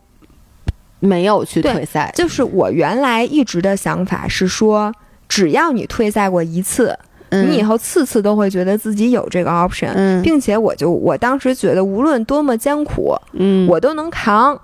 [0.99, 2.11] 没有去退赛。
[2.15, 4.93] 就是我原来一直的想法是说，
[5.27, 6.97] 只要你退赛过一次，
[7.29, 14.59] 你以后次次都会觉得自己有这个 option，并且我就我当时觉得无论多么艰苦，嗯，我都能扛。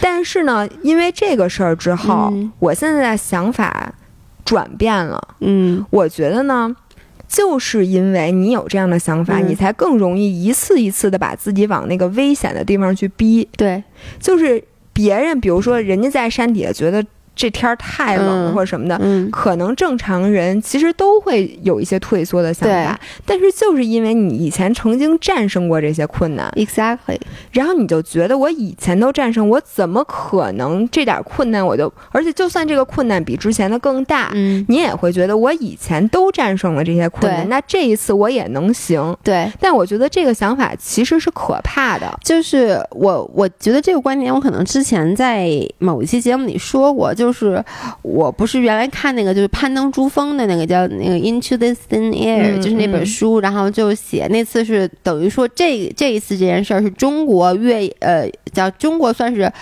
[0.00, 3.92] 但是呢，因为这个事儿之后，我现在的想法
[4.44, 5.28] 转变了。
[5.40, 6.74] 嗯，我觉得呢。
[7.28, 13.48] 就是因为你有这样的想法，你才更容易一次一次的把自己往那个危险的地方去逼。
[13.56, 13.82] 对，
[14.18, 14.62] 就是
[14.92, 17.04] 别人，比如说人家在山底下觉得。
[17.36, 18.98] 这天儿太冷或者什么的，
[19.30, 22.98] 可能正常人其实都会有一些退缩的想法。
[23.26, 27.20] 但是就是因为你以前曾经战胜过这些困难，exactly，
[27.52, 31.92] 然后你就觉得我以前都战胜，我怎么可能这点困难我就？
[32.10, 34.30] 而且就算这个困难比之前的更大，
[34.68, 39.14] 你也会觉得我以前都战胜了这些困难，那这一次我也能行。
[39.22, 42.18] 对，但我觉得这个想法其实是可怕的。
[42.24, 47.25] 就是我，我觉得这个观点，我可能之前在某一期节目里说过，就。
[47.26, 47.64] 就是
[48.02, 59.52] 我不是原来看那个就是攀登珠峰的那个叫那个 Into the Thin Air，就是那本书，然后就写那次是等于说这这一次这件事儿是中国越呃叫中国算是。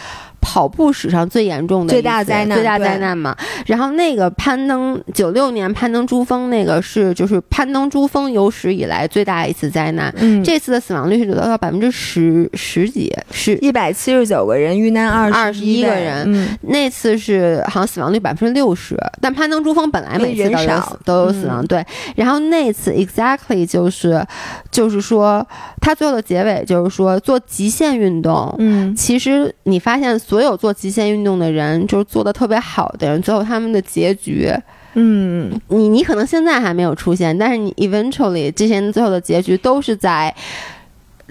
[0.44, 3.34] 跑步史上最严重的最大灾难，最大灾难嘛。
[3.64, 10.14] 然后那个攀登九六年攀登珠峰，那个是就是攀登珠峰有史以来最大一次灾难。
[10.18, 16.24] 嗯，这次的死亡率是得到百分之十十几，是一百七十九个人遇难，二二十一个人。
[16.26, 21.66] 嗯，那次是好像死亡率百分之六十，但攀登珠峰本来每次都有都有死亡。
[21.66, 21.82] 对，
[22.16, 24.22] 然后那次 exactly 就是
[24.70, 25.46] 就是说，
[25.80, 28.54] 他最后的结尾就是说做极限运动。
[28.58, 30.18] 嗯，其实你发现。
[30.18, 34.52] 所有做极限运动的人，就是做的特别好的人，最后他们的结局，
[34.94, 40.34] 嗯，你你可能现在还没有出现，但是你 eventually 这些人最后的结局都是在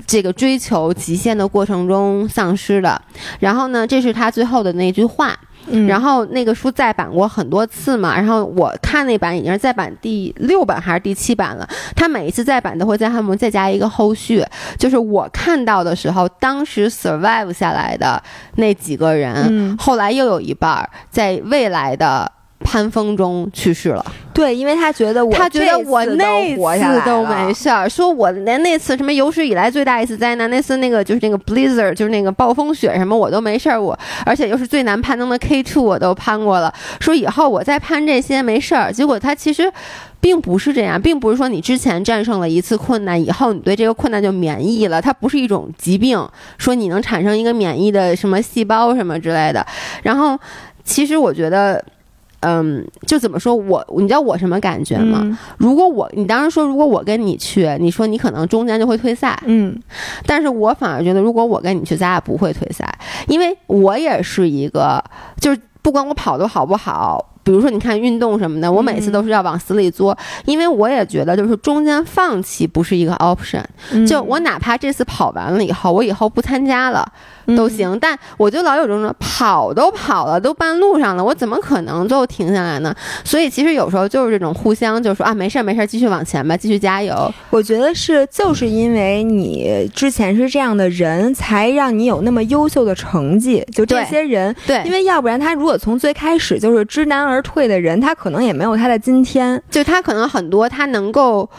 [0.06, 3.02] 这个追求极限的过程中丧失的。
[3.40, 5.38] 然后呢，这是他最后的那句话。
[5.88, 11.68] 然后那个书再版过很多次嘛，然后我看那版已经是再版第六版还是第七版了。
[11.96, 14.46] 他每一次再版都会在后面再加一个后续，
[14.78, 18.22] 就是我看到的时候，当时 survive 下来的
[18.56, 22.32] 那几个人，后来又有一半在未来的
[22.64, 24.06] 攀峰中去世了。
[24.34, 38.92] 对，因为他觉得我他觉得我那次都没事儿，说我连那次什么有史以来最大一次灾难，那次那个就是那个 blizzard，就是那个暴风雪什么我都没事儿，我而且又是最难攀登的 K two 我都攀过了，说以后我再攀这些没事儿。
[38.92, 39.72] 结果他其实
[40.20, 49.64] 并不是这样，并不是说你之前战胜了一次困难以后你对这个困难就免疫了，它不是一种疾病，说你能产生一个免疫的什么细胞什么之类的。
[50.02, 50.36] 然后
[50.84, 51.86] 其实我觉得。
[52.44, 55.38] 嗯，就怎么说我，你知道我什么感觉吗？
[55.58, 59.76] 如果我，你当时说如果我跟你去，你说你可能中间就会退赛，嗯，
[60.26, 62.94] 但是我反而觉得如果我跟你去，咱俩不会退赛，
[63.28, 65.04] 因为我也是一个，
[65.40, 67.30] 就是不管我跑的好不好。
[67.46, 73.62] 比如说，你看运动什么的，我每次都是要往死里作，因为我也觉得就是中间放弃不是一个 option。
[74.08, 77.06] 就我哪怕这次跑完了以后，我以后不参加了
[77.58, 82.96] 都行，但我就老有这种跑都跑了，都半路上了，我怎么可能就停下来呢？
[83.26, 87.30] 所以其实有时候就是这种互相就说啊，没事儿没事儿，继续往前吧，继续加油。
[87.50, 93.62] 我觉得是就是因为你之前是这样的人，才让你有那么优秀的成绩。
[93.74, 99.60] 就这些人，对，因为要不然他如果从最开始就是知难而而退的人，他可能也没有他的今天。
[99.72, 101.50] 就他可能很多，他能够，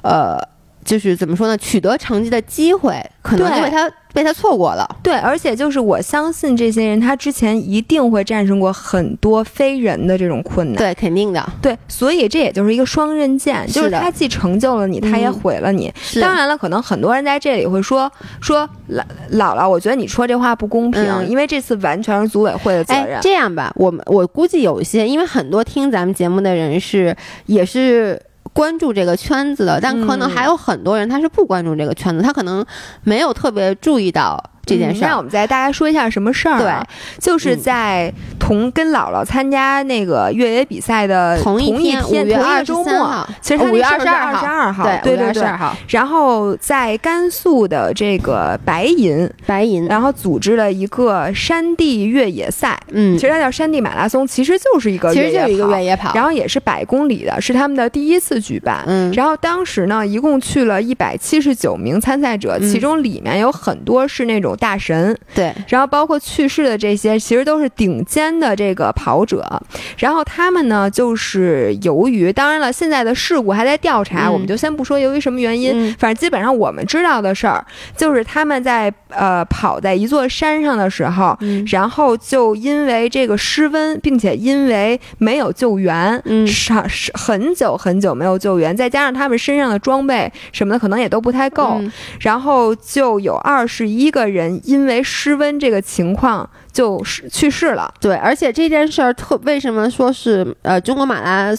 [0.00, 0.38] 呃，
[0.82, 1.54] 就是怎么说呢？
[1.58, 4.88] 取得成绩的机会，可能因为他被他错过了。
[5.02, 10.76] 对，而且就是我相信这些人，他之前一定会战胜过很多非人的这种困难。
[10.76, 11.44] 对，肯定的。
[11.60, 15.92] 对，所以这也就是一个双刃剑，就是他既成就了你，他也毁了你。
[16.20, 23.18] 当然了，可能很多人在这里会说说姥姥姥，我觉得你说这话不公平，因为这次完全是组委会的责任。
[23.20, 28.20] 这样吧，我们我估计有一些，因为很多听咱们节目的人是也是。
[28.58, 32.66] 关注这个圈子的，但可能还有很多人他是不关注这个圈子，他可能
[33.04, 34.50] 没有特别注意到。
[34.68, 36.58] 这件事，那我们再大家说一下什么事儿？
[36.58, 36.72] 对，
[37.18, 45.42] 就是在同跟姥姥参加那个越野比赛的同一天，五月二周末，其实五月二十二号，二号，对对对，
[45.88, 65.16] 然后在甘肃的这个白银，白银，然后组织了一个山地越野赛，嗯，其实它叫山地马拉松，其实就是一个，其实就是一个越野跑，然后也是百公里的，是他们的第一次举办，嗯，然后当时呢，一共去了一百七十九名参赛者，其中里面有很多是那种大神。
[65.34, 69.62] 对，然后包括去世的这些，其实都是顶尖的这个跑者。
[69.96, 75.94] 然后他们呢，就是由于，当然了，现在的事故还在调查，我们就先不说由于什么原因。
[75.98, 77.64] 反正基本上我们知道的事儿，
[77.96, 81.36] 就是他们在呃跑在一座山上的时候，
[81.70, 91.80] 然后就因为这个失温，并且因为没有救援，上是很久很久没有救援，再加上他们身上的装备什么的可能也都不太够，
[92.20, 95.38] 然后就有二十一个人因为失。
[95.38, 101.54] 温这个情况就去世了，对，而且这件事儿特为什么说是呃中国马拉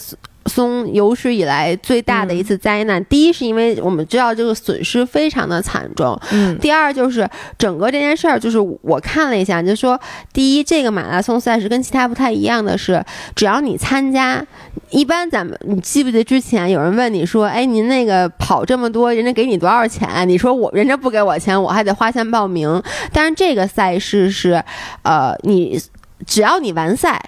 [0.50, 0.92] 松。
[0.92, 3.02] 有史以来最大的一次灾难。
[3.04, 6.20] 第一，是因为我们知道这个损失非常的惨重。
[6.32, 6.58] 嗯。
[6.58, 9.98] 第二，就是整个这件事儿，就是我看了一下，就说
[10.32, 13.02] 第一，这个马拉松赛事跟其他不太一样的是，
[13.34, 14.44] 只要你参加，
[14.90, 20.28] 一般咱们你记不记得之前有人问你说，哎，您那个跑这么多，人家给你多少钱？
[20.28, 22.82] 你说我人家不给我钱，我还得花钱报名。
[23.12, 24.62] 但是这个赛事是，
[25.02, 25.80] 呃，你
[26.26, 27.22] 只要你完赛，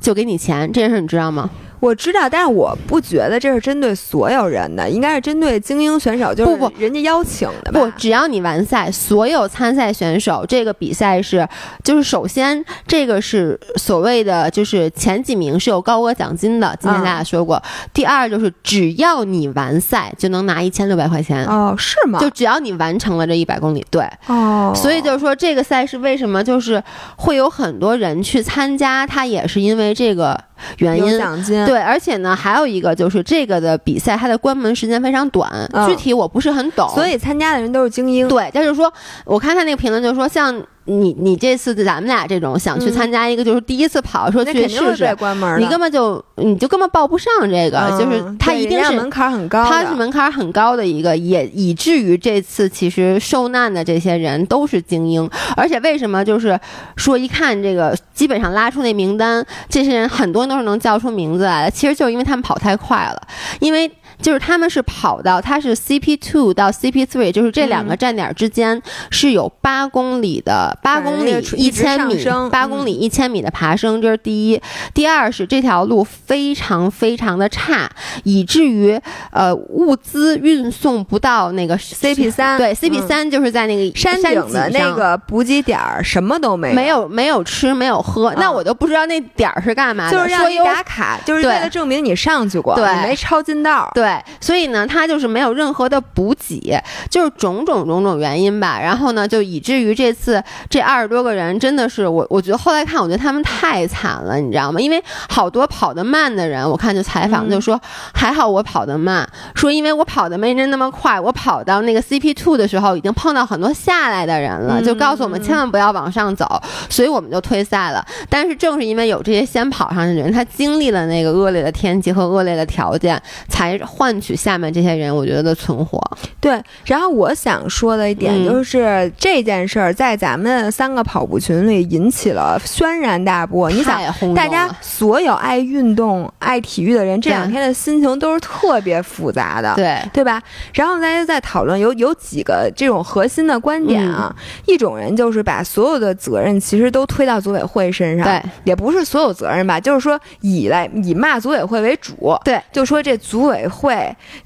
[0.00, 0.70] 就给你钱。
[0.72, 1.48] 这件事你知道吗？
[1.84, 11.46] 我知道，但是我不觉得这是针对所有人的，应该是针对精英选手，就是不不，人家邀请的吧不，只要你完赛，所有参赛选手，这个比赛是，
[11.82, 17.62] 就是首先这个是所谓的，就是前几名是有高额奖金的，今天大家说过。
[17.92, 22.18] 第二就是只要你完赛，就能拿一千六百块钱哦，是吗？
[22.18, 24.72] 就只要你完成了这一百公里，对哦。
[24.74, 26.82] 所以就是说，这个赛事为什么就是
[27.16, 30.42] 会有很多人去参加，它也是因为这个。
[30.78, 31.18] 原因
[31.66, 35.50] 对，而且呢，还有一个就是这个的比赛，它的关门时间非常短，
[35.88, 38.28] 具体我不是很懂，所以参加的人都是精英。
[38.28, 38.92] 对，但是说，
[39.24, 40.62] 我看他那个评论，就是说像。
[40.86, 45.16] 你你这次咱们俩这种想去参加一个就是第一次跑，说去试试，
[45.58, 56.58] 你根本就你就根本报不上这个，就是他一定是门槛很高，他是门槛很高的一个，也以至于这次其实受难的这些人都是精英，而且为什么就是
[56.96, 63.22] 说一看这个基本上拉出那名单，这些人很多都是能叫出名字来的，其实就是因为他们跑太快了，
[63.60, 63.90] 因为。
[64.24, 74.58] 就是他们是跑到它是 CP two 到 CP three，就是这两个站点之间是有八公里的八公里一千米八公里一千米的爬升，这是第一。
[74.94, 77.86] 第二是这条路非常非常的差，
[78.22, 78.98] 以至于
[79.30, 82.56] 呃物资运送不到那个 CP 三。
[82.56, 90.16] 对，CP 三就是在那个山顶的那个补给点儿，什么都没有，没有没有吃没有喝，那我都不知道那点儿是干嘛的。
[90.16, 93.90] 就是让你打卡，就是为了证明你上去过，对，没抄近道。
[93.94, 96.78] 对，所以呢，他就是没有任何的补给，
[97.10, 98.78] 就是种种种种原因吧。
[98.80, 104.80] 然后呢，就以至于这次这二十多个人真的是我，我觉得后来看，我觉得他们太惨了，你知道吗？
[104.80, 107.80] 因为好多跑得慢的人，我看就采访就说，
[108.12, 118.04] 还好我跑得慢，说因为我跑的没人那么快，我跑到那个 CP two 的时候，已经碰到很多下来的人了，就告诉我们千万不要往上走，所以我们就退赛了。
[118.28, 126.00] 但是正是因为有这些先跑上去的人，他经历了那个恶劣的天气和恶劣的条件，才换取下面这些人，我觉得的存活。
[126.40, 133.70] 对，然后我想说的一点就是这件事儿在咱们三个跑步群里引起了轩然大波。
[133.70, 134.02] 你想，
[134.34, 140.42] 大家所有爱运动、爱体育的人，这两天的心情都是特别复杂的，对对吧？
[140.72, 144.34] 然后大家在讨论有有几个这种核心的观点啊。
[144.66, 153.83] 一种人就是把所有的责任其实都推到组委会身上，对，也不是所有责任吧，就是说以来以骂组委会为主，对，就说这组委会，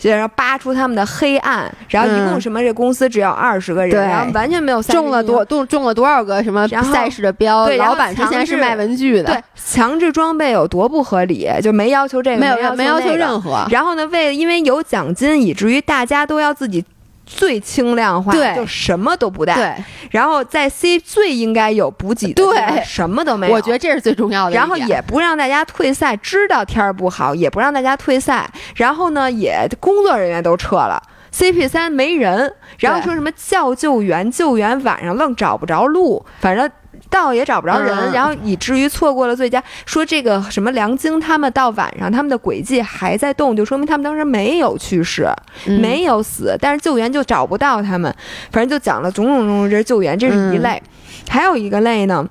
[0.02, 16.84] 然后扒出他们的黑暗，然后一共什么这公司只有二十个人，然后完全没有中了多中中了多少个什么赛事的标，对，老板之前是卖文具的，对，强制装备有多不合理，就没要求这个，没有没要求任何，然后呢，为因为有奖金，以至于大家都要自己。
[17.28, 19.54] 最轻量化，对，就什么都不带。
[19.54, 23.52] 对，然后在 C 最应该有补给的，对，什么都没有。
[23.52, 24.56] 我觉得这是最重要的。
[24.56, 28.50] 然后也不让大家退赛，知道天儿不好，也不让大家退赛。
[28.76, 31.02] 然后呢，也工作人员都撤了
[31.32, 32.54] ，CP 三没人。
[32.78, 36.70] 然后说什么叫救援，救援晚上愣找不着路，反正。
[37.10, 39.62] 到也找不着人，然后以至于错过了最佳。
[39.86, 45.26] 说这个什么梁晶他们到晚上他们的轨迹还在动，就说明他们当时没有去世，
[45.66, 48.14] 没有死，但是救援就找不到他们。
[48.50, 50.82] 反正就讲了种种种种，这是救援，这是一类。
[51.28, 52.26] 还有一个类呢，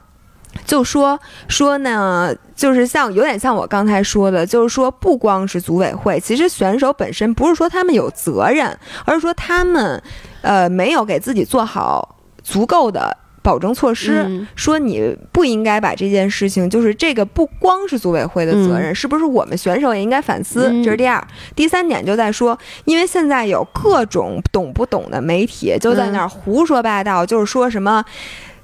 [0.65, 10.01] 就说说呢，就是像有点像我刚才说的，就是说不光是组委会，其实选手本身不是说他们有责任，而是说他们
[10.41, 13.15] 呃没有给自己做好足够的。
[13.47, 20.69] 保证措施说你不应该把这件事情，就是这个不光是组委会的责任，是不是我们选手也应该反思？
[20.83, 21.25] 这是第二，
[21.55, 28.03] 第三点就在说，因为现在有各种懂不懂的媒体就在那儿胡说八道，就是说什么。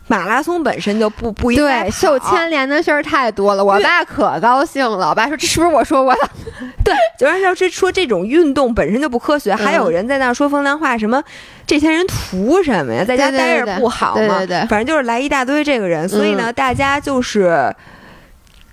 [0.08, 5.10] 马拉松本身就不不应该受牵连的事儿太多了，我爸可高兴了。
[5.10, 6.20] 我爸说：“这是不是我说过的？”
[6.84, 11.24] 对，就是要是说这种运动本身就不科学，还有人在那说风凉话，什么
[11.66, 13.04] 这些人图什么呀？
[13.06, 14.16] 在家待着不好吗？
[14.18, 17.74] 对对对，反正就是来一大堆这个人，所以呢，大家就是，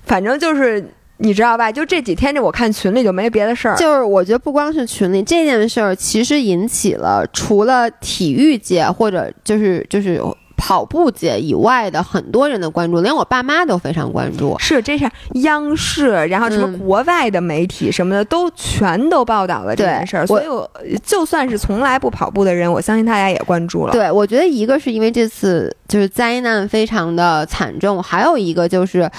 [0.05, 0.85] 反正就是
[1.18, 1.70] 你知道吧？
[1.70, 10.20] 就这几天这我看群里就没别的事儿，就是我觉得不光是群里这件事儿，其实引起了除了体育界或者就是就是。
[10.61, 14.54] 跑步界以外的很多人的关注，连我爸妈都非常关注。
[14.58, 20.26] 是，这是央视，然后什么国外的媒体什么的都全都报道了这件事儿。
[20.26, 20.70] 所以，我
[21.02, 23.92] 就算是从来不跑步的人，我相信大家也关注了。
[23.92, 29.11] 对，我觉得一个是因为这次就是灾难非常的惨重，还有一个就是，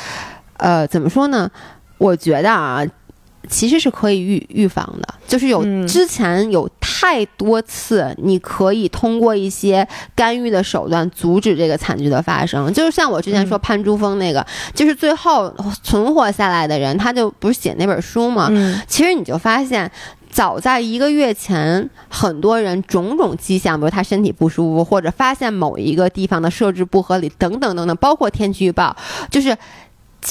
[0.58, 1.50] 呃，怎么说呢？
[1.98, 2.86] 我觉得啊。
[3.50, 6.70] 其实是可以预预防的，就是有之前有
[7.02, 12.72] 太多次，你可以通过一些干预的手段阻止这个惨剧的发生。
[12.72, 14.46] 就是像我之前说潘珠峰那个，
[14.76, 18.52] 就是最后存活下来的人，他就不是写那本书吗？
[18.88, 19.92] 其实你就发现，
[20.30, 28.96] 早在一个月前，很多人种种迹象，比如他身体不舒服，或者发现某一个地方的设置不合理，等等等等，包括天气预报，
[29.32, 29.58] 就是。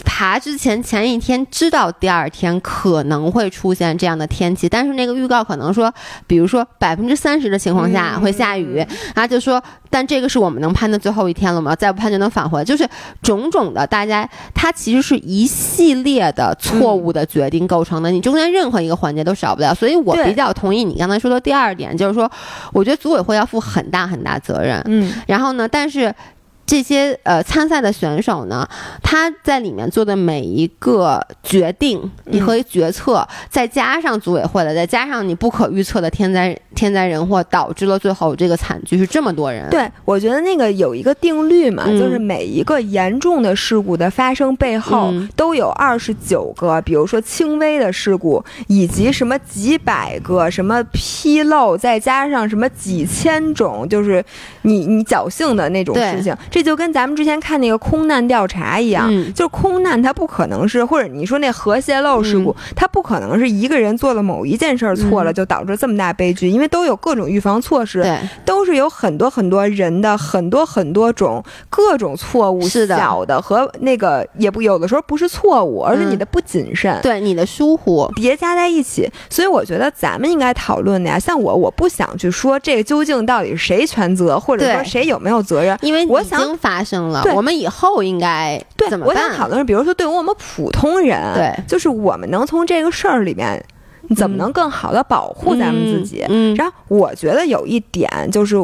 [0.05, 5.93] 爬之前前一天知道第二天可能会出现这样的天气，但是那个预告可能说，
[6.26, 9.61] 比如说百分之三十的情况下会下雨，啊，就说，
[9.91, 11.74] 但这个是我们能攀的最后一天了吗？
[11.74, 12.88] 再不攀就能返回，就是
[13.20, 22.30] 种种的，大家它其实是一系列的错误的决定构成的，你中间任何一个环节都少不了，所以我比较同意你刚才说的第二点，就是说，
[22.72, 26.14] 我觉得组委会要负很大很大责任，嗯，然后呢，但是。
[26.71, 28.64] 这些呃参赛的选手呢，
[29.03, 32.01] 他在里面做的每一个决定
[32.47, 39.68] 和决策，再加上组委会的，再加上你不可预测的天灾天灾人祸，导致了最后这个惨剧是这么多人。
[39.68, 54.25] 对，我觉得那个有一个定律嘛，就是每一个严重的事故的发生背后都有二十九个，比如说轻微的事故，以及什么几百个什么纰漏，再加上什么几千种，就是
[54.62, 56.33] 你你侥幸的那种事情。
[56.49, 68.02] 这就跟咱们之前看那个空难调查一样，就是空难它不可能是，或者你说那核泄漏事故，它不可能是一个人做了某一件事儿错了就导致这么大悲剧，因为都有各种预防措施，
[68.44, 72.61] 都是有很多很多人的很多很多种各种错误，
[72.96, 86.22] 小的和那个也不有的时候不是错误，而是你的不谨慎，对你的疏忽叠加在一起，所以我觉得咱们应该讨论的呀，像我我不想去说这个究竟到底是谁全责，或者说谁有没有责任，因为我。
[86.30, 89.14] 已经发生了，我们以后应该怎么办？
[89.14, 93.62] 我想讨论是，比如说，对于我们普通人，对，就是我们能从这个事儿里面，
[94.16, 96.24] 怎么能更好的保护咱们自己？
[96.28, 98.57] 嗯，然后我觉得有一点就是，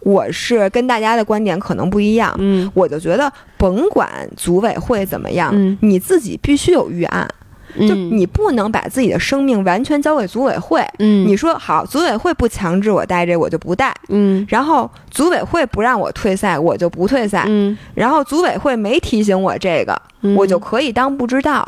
[0.00, 7.28] 我是跟大家的观点可能不一样，嗯，我就觉得甭管组委会怎么样，你自己必须有预案。
[7.78, 10.84] 就你不能把自己的生命完全交给组委会。
[10.98, 13.94] 嗯，你说好，组委会不强制我带这，我就不带。
[14.08, 17.44] 嗯，然后组委会不让我退赛，我就不退赛。
[17.48, 20.00] 嗯，然后组委会没提醒我这个，
[20.36, 21.66] 我就可以当不知道。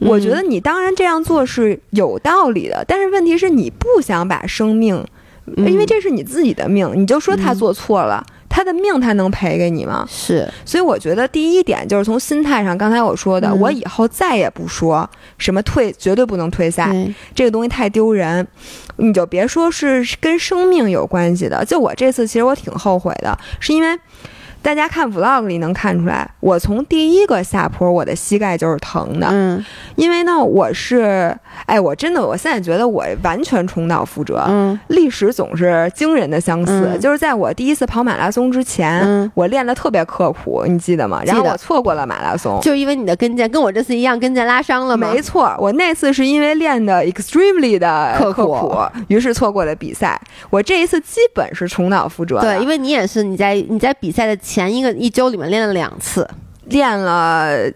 [0.00, 5.04] 我觉得你当然这样做是有道理的，但是问题是你不想把生命，
[5.56, 8.24] 因为这是你自己的命，你就说他做错了。
[8.54, 10.06] 他的命他能赔给你吗？
[10.10, 16.92] 是，所以我觉得第一点就是从心态上，刚才我说的，我以后再也不说什么退，绝对不能退赛，
[17.34, 18.46] 这个东西太丢人，
[18.96, 21.64] 你就别说是跟生命有关系的。
[21.64, 23.98] 就我这次其实我挺后悔的，是因为。
[24.62, 29.26] 大家看 vlog 里能看出来，我从第一个下坡，我的膝盖就是疼的。
[29.30, 29.62] 嗯，
[29.96, 31.36] 因为呢，我是，
[31.66, 34.44] 哎，我真的，我现在觉得我完全重蹈覆辙。
[34.48, 36.96] 嗯，历史总是惊人的相似。
[37.00, 41.20] 就是在我第一次跑马拉松之前，我练的特别刻苦，你记得吗？
[41.24, 45.10] 然后我错过了马拉松，就因为你的跟腱跟我这次一样，跟腱拉伤了吗？
[45.12, 48.72] 没错，我那次是因为练的 extremely 的刻苦，
[49.08, 50.20] 于是错过了比赛。
[50.50, 52.40] 我这一次基本是重蹈覆辙。
[52.40, 54.38] 对，因为你也是你在你在比赛的。
[54.52, 56.28] 前一个一周里面练了两次，
[56.66, 57.72] 练了。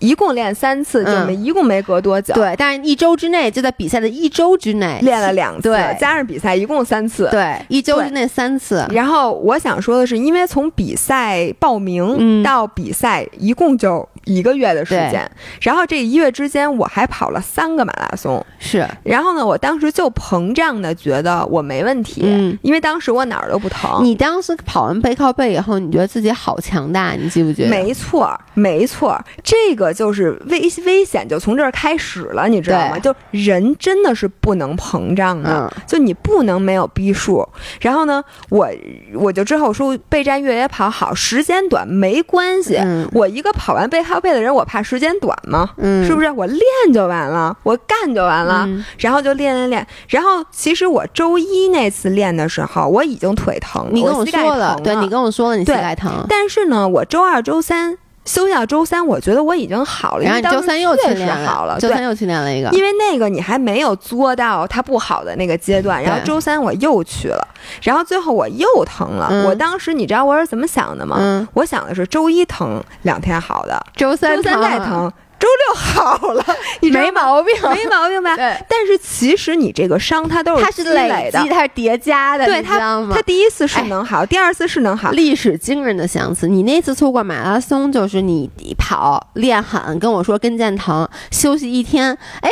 [0.00, 2.34] 一共练三次，就没一共没隔多久。
[2.34, 7.26] 对，但是一周之内就在比赛的一周之内练了两次，加上比赛一共三次。
[7.30, 8.84] 对，一周之内三次。
[8.90, 15.30] 然后我想说的是，因为从比赛报名到比赛一共就一个月的时间，
[15.62, 18.44] 然后这一月之间我还跑了三个马拉松。
[18.58, 18.86] 是。
[19.02, 24.04] 然后呢，我当时就膨胀的觉得我没问题，因为当时我哪儿都不疼。
[24.04, 27.68] 你当时跑完背靠背以后，你觉得自己好强大，你记不记得？
[27.68, 29.94] 没错，没错，这个。
[29.94, 32.98] 就是危危险就从这儿开始了，你知道吗？
[32.98, 37.48] 就人真的是不能膨胀的，就你不能没有逼数。
[37.80, 38.68] 然后呢，我
[39.14, 42.78] 我就之后说备战越野跑好，时间短没关系。
[43.12, 45.70] 我一个跑完背靠背的人，我怕时间短吗？
[45.76, 46.30] 嗯，是不是？
[46.30, 46.60] 我练
[46.92, 49.86] 就完了，我干就完了，然后就练练练。
[50.08, 56.24] 然后其实我周一那次练的时候，我已经腿疼，你跟我说了，对你跟我说了你膝盖疼。
[56.28, 57.98] 但是呢，我周二、周三。
[58.24, 67.46] 休假周三，我觉得我已经好了，因为周三又去练了，周三又去练了一个，因为那个你还没有作到它不好的那个阶段，然后周三我又去了，
[67.82, 69.44] 然后最后我又疼了。
[69.46, 71.46] 我当时你知道我是怎么想的吗？
[71.52, 75.12] 我想的是周一疼两天好的，周三再疼。
[75.44, 76.44] 周六好了，
[76.80, 78.34] 你没毛病，没毛病吧？
[78.34, 78.56] 对。
[78.66, 82.78] 但是其实你这个伤它都是它是累积，它是叠加的，对它
[83.12, 86.48] 它第一次是能好，第二次是能好，历史惊人的相似。
[86.48, 92.50] 你那次错过马拉松，就是你跑练喊，跟我说跟腱疼，休息一天，哎。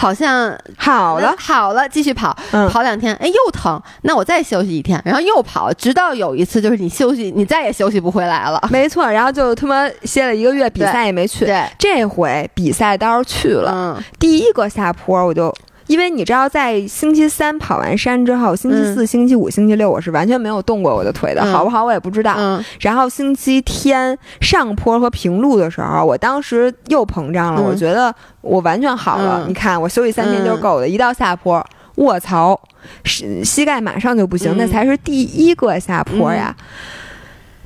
[0.00, 2.34] 好像好了，好了，继续跑，
[2.70, 8.58] 跑两天，哎，又疼，那我再休息一天，然后又跑，直到有一次就是你休息，你再也休息不回来了。
[8.70, 11.44] 没错，然后就他妈歇了一个月，比赛也没去。
[11.44, 13.70] 对，这回比赛倒是去了。
[13.74, 15.54] 嗯，第一个下坡我就。
[15.90, 21.84] 因为你知道，在星期三跑完山之后，星期四、星期五、星期六，我是完全没有动过我的腿的，好不好？
[21.84, 22.62] 我也不知道。
[22.78, 29.44] 然后星期天上坡和平路的时候，我当时又膨胀了，我觉得我完全好了。
[29.48, 30.88] 你看，我休息三天就够的。
[30.88, 31.60] 一到下坡，
[31.96, 32.60] 卧槽，
[33.02, 34.56] 膝膝盖马上就不行。
[34.56, 36.54] 那才是第一个下坡呀，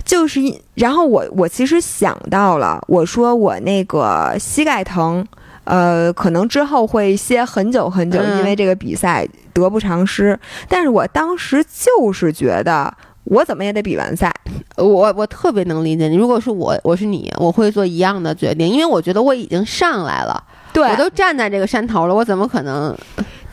[0.03, 0.41] 就是，
[0.77, 5.23] 然后我我其实想到了，我说我那个膝盖疼。
[5.65, 10.39] 呃，可能之后会歇很久很久，因为这个比赛得不偿失。
[10.69, 12.93] 但是我当时就是觉得，
[13.25, 14.33] 我怎么也得比完赛，
[14.77, 16.17] 我我特别能理解你。
[16.17, 20.43] 如果是我，我是你，我会做一样的决定，因为我觉得我已经上来了，
[20.73, 22.97] 对我都站在这个山头了，我怎么可能？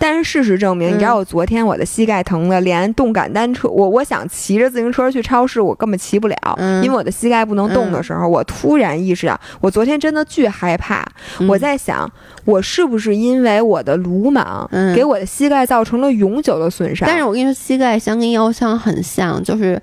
[0.01, 6.35] 但是事实证明，你知道我昨天我的膝盖疼的，连动感单车，我我想骑着自行车去超市，我根本骑不了，
[6.83, 11.05] 因为我的膝盖不能动的时候，我突然意识到，我昨天真的巨害怕。
[11.47, 12.11] 我在想，
[12.45, 17.07] 我是不是因为我的鲁莽，给我的膝盖造成了永久的损伤？
[17.07, 19.79] 但是我跟你说，膝盖相跟腰伤很像，就是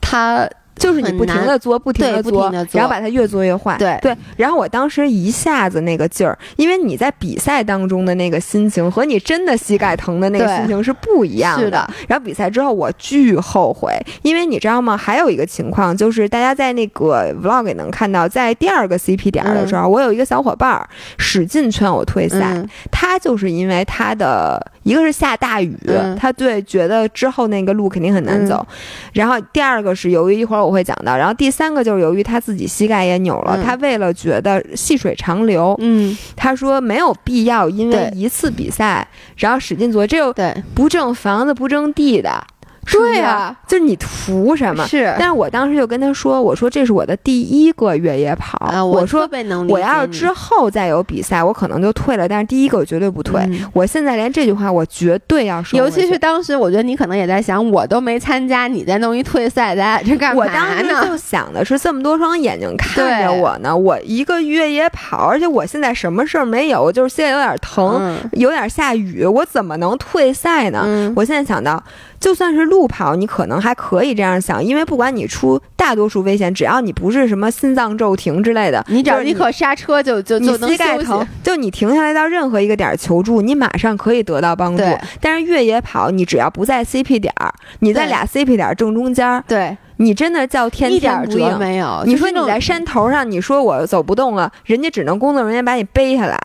[0.00, 0.48] 它。
[0.76, 3.76] 就是你不停的作，不停的作，然后把它越做越坏。
[3.78, 11.90] 对对，然后我当时一下子那个劲儿，因为你在比赛当中的那个心情和你真的膝盖疼的那个心情是不一样的。
[12.06, 14.96] 然后比赛之后我巨后悔，因为你知道吗？
[14.96, 20.86] 还有一个情况就是大家在那个 vlog 也能看到，在第二个 CP 点的时候，我有一个小伙伴
[21.18, 25.76] 使劲劝我退赛，他就是因为他的一个是下大雨，
[26.16, 28.64] 他对觉得之后那个路肯定很难走，
[29.12, 30.64] 然后第二个是由于一会儿。
[30.64, 39.06] 我会讲到，然后第三个就是由于他自己膝盖也扭了，他为了觉得细水长流，嗯，他说没有必要因为一次比赛，
[39.36, 40.32] 然后使劲做，这又
[40.72, 42.44] 不挣房子不挣地的。
[42.92, 44.86] 对呀，就是你图什么？
[44.86, 49.28] 是，但是我当时就跟他说：“我说这是我的第一个越野跑，我说
[49.68, 52.28] 我要是之后再有比赛，我可能就退了。
[52.28, 53.40] 但是第一个我绝对不退。
[53.72, 55.78] 我现在连这句话我绝对要说。
[55.78, 60.50] 尤其是当时，我觉得你可能也在想，我都没参加，你再弄一退赛，咱俩这干嘛呢？
[60.50, 71.12] 我当时就想的是，这么多双眼睛看着我呢，我一个越野跑，而且我现在什么事儿没有，就是现在有点疼，有点下雨，我怎么能退赛呢？
[71.16, 71.82] 我现在想到。
[72.18, 84.82] 就算是路跑，你可能还可以这样想，因为不管你出大多数危险，只要你不是什么心脏骤停之类的，你只要立刻刹车就就就膝盖疼，就你停下来到任何一个点求助，你马上可以得到帮助。
[85.20, 91.58] 但是越野跑，你只要不在 CP 点儿，你在俩 CP 点正中间，对你真的叫天天不应。
[91.58, 96.38] 没有，你说你在山头上，你说我走不动了，人家只能工作人员把你背下来。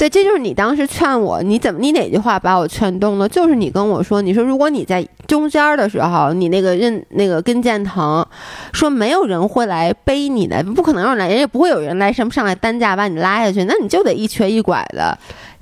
[0.00, 3.28] 对，这就是你当时劝我，你怎么你哪句话把我劝动了？
[3.28, 8.26] 就是你跟我说，你说如果你在中间的时候，你那个韧那个跟腱疼，
[8.72, 15.18] 说没有人会来背你的，不可能有人来，人也不会有人来什么上来担架把你拉下去，那你就得一瘸一拐的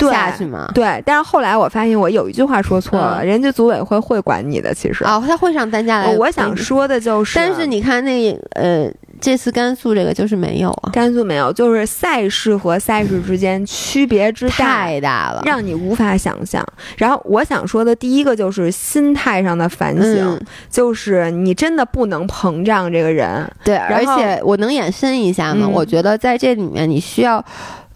[0.07, 0.71] 下去嘛。
[0.75, 6.17] 对，但是后来我发现我有一句话说错了，人家组委会会管你的，其实哦，他会上担架来。
[6.17, 8.91] 我想说的就是，但是你看那呃。
[9.21, 16.65] 这次甘肃这个就是没有啊，甘肃没有，就是赛事和赛事之间区别之大太大了，让你无法想象。
[16.97, 20.41] 然后我想说的第一个就是心态上的反省，
[20.71, 23.45] 就是你真的不能膨胀这个人。
[23.65, 25.67] 对，而且我能延伸一下吗？
[25.67, 27.45] 我觉得在这里面你需要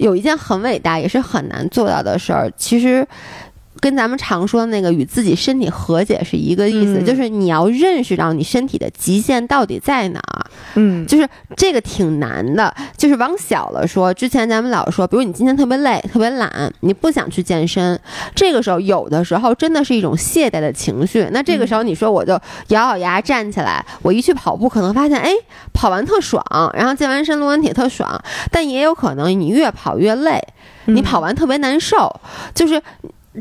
[0.03, 3.07] 有一件很伟大也是很难做到的事儿，其实。
[3.83, 10.47] 跟咱们常说的那个与自己身体和解是一个意思，就是你要认识到你身体的极限到底在哪儿。
[10.77, 12.73] 嗯，就是这个挺难的。
[12.97, 17.99] 就是往小了说，之前咱们老说，比如你今天特别累、特别懒，你不想去健身，
[18.37, 21.27] 这个时候有的时候真的是一种懈怠的情绪。
[21.33, 22.35] 那这个时候你说我就
[22.69, 25.33] 咬咬牙站起来，我一去跑步，可能发现哎，
[25.73, 26.41] 跑完特爽，
[26.73, 28.23] 然后健完身、撸完铁特爽。
[28.53, 30.41] 但也有可能你越跑越累，
[30.85, 32.15] 你跑完特别难受，
[32.55, 32.81] 就是。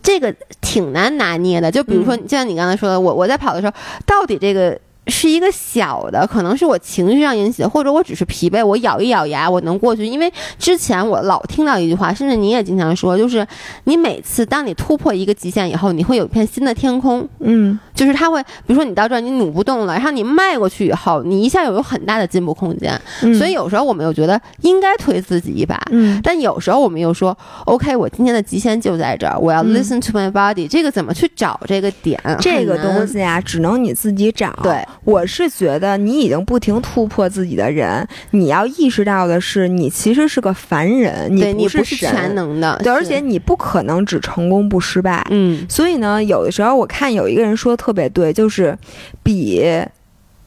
[0.01, 3.73] 这个挺难拿捏的，就比如说，就像你刚才说的，我我在跑的时候，
[4.05, 4.79] 到底这个。
[5.07, 10.05] 是一个小的，可能是我情绪上引起的，或者我只是疲惫，我咬一咬牙我能过去。
[10.05, 13.45] 因为之前我老听到一句话，甚至你也经常说，就是
[13.85, 17.27] 你每次当你突破一个极限以后，你会有一片新的天空。
[17.39, 22.99] 嗯，就是它会，比如说你到这儿你努不动了，然后你迈过去以后，你一下有有很大的进步空间。
[23.37, 27.35] 所以有时候我们又觉得应该推自己一把，嗯，但有时候我们又说
[27.65, 30.67] ，OK，我今天的极限就在这儿，我要 listen to my body。
[30.67, 32.19] 这个怎么去找这个点？
[32.39, 34.55] 这个东西啊，只能你自己找。
[34.61, 34.85] 对。
[35.03, 45.25] 我是觉得你已经不停突破自己的人，你要意识到的是，你其实是个凡人，你不是全能的，对，而且你不可能只成功不失败。
[45.29, 48.77] 嗯，所以呢，有的时候我看有一个人说的特别对，就是
[49.23, 49.61] 比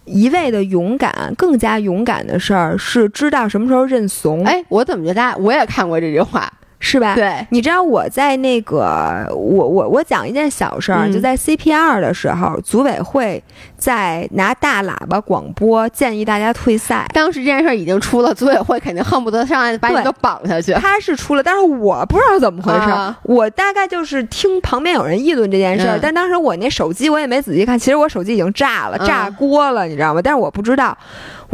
[0.05, 4.45] 一味的勇敢更加勇敢的事儿是知道什么时候认怂。
[4.45, 6.53] 哎，我怎么觉得我也看过这句话。
[6.85, 7.15] 是吧？
[7.15, 13.43] 对，你知道我在那个，我我我讲一件小事儿，就在 CPR 的时候，组委会
[13.79, 17.07] 在拿大喇叭广播建议大家退赛。
[17.15, 20.75] 当时这件事儿已经出了，组委会肯定恨不得上来把你都绑下去。
[20.75, 30.21] 他是出了，但是我不知道怎么回事，我大概就是听旁边有人议论这件事儿，但当时我那手机我也没仔细看，其实我手机已经炸了，炸锅了，你知道吗？
[30.23, 30.97] 但是我不知道。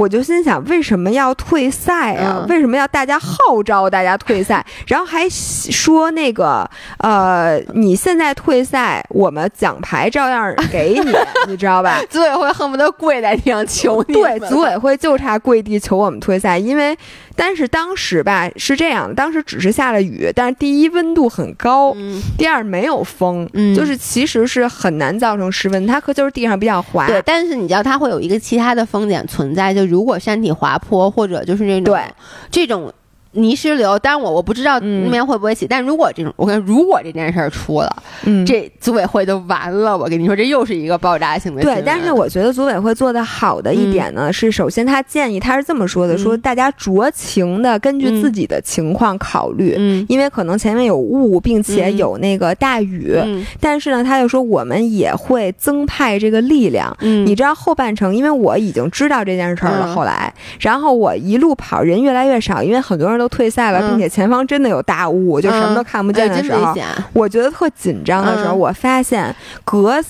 [0.01, 2.47] 我就心想，为什么要退赛啊？
[2.49, 4.65] 为什么要大家号召大家退赛？
[4.87, 6.69] 然后还说那个，
[7.01, 11.15] 呃，你现在退赛，我们奖牌照样给你，
[11.49, 12.01] 你知道吧？
[12.09, 14.15] 组组委会恨不得跪在地上求你。
[14.15, 16.97] 对，组委会就差跪地求我们退赛，因为
[17.41, 21.97] 但是当时吧是这样，当时只是下了雨，但是第一温度很高，
[22.37, 27.07] 第二没有风，就是其实是很难造成失温，它可就是地上比较滑。
[27.07, 32.05] 对，但是你知道它会有一个其他的风险存在，就如果山体滑坡或者就是那种对
[32.51, 32.93] 这种。
[33.33, 38.03] 泥石流，当然我我不知道那边会不会起，但如果这种，我跟如果这件事儿出了，
[38.45, 39.97] 这组委会就完了。
[39.97, 41.63] 我跟你说，这又是一个爆炸性的。
[41.63, 53.17] 对，但是我觉得组委会做的好的一点呢，是首先他建议他是这么说的：说大家酌情的根据自己的情况考虑，因为可能前面有雾，并且有那个大雨。
[53.61, 56.93] 但是呢，他又说我们也会增派这个力量。
[57.01, 63.20] 你知道后半程，因为我已经知道这件事儿了，后来，然后我一路跑，人越来越少，因为很多人。
[63.21, 66.75] 都退赛了，并且前方真的有大雾，就什么都看不见的时候，
[67.13, 70.03] 我觉得特紧张的时候，我发现隔。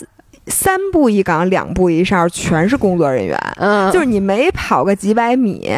[0.51, 3.39] 三步一岗，两步一哨，全是工作人员。
[3.57, 5.71] 嗯，就是你每跑个几百米，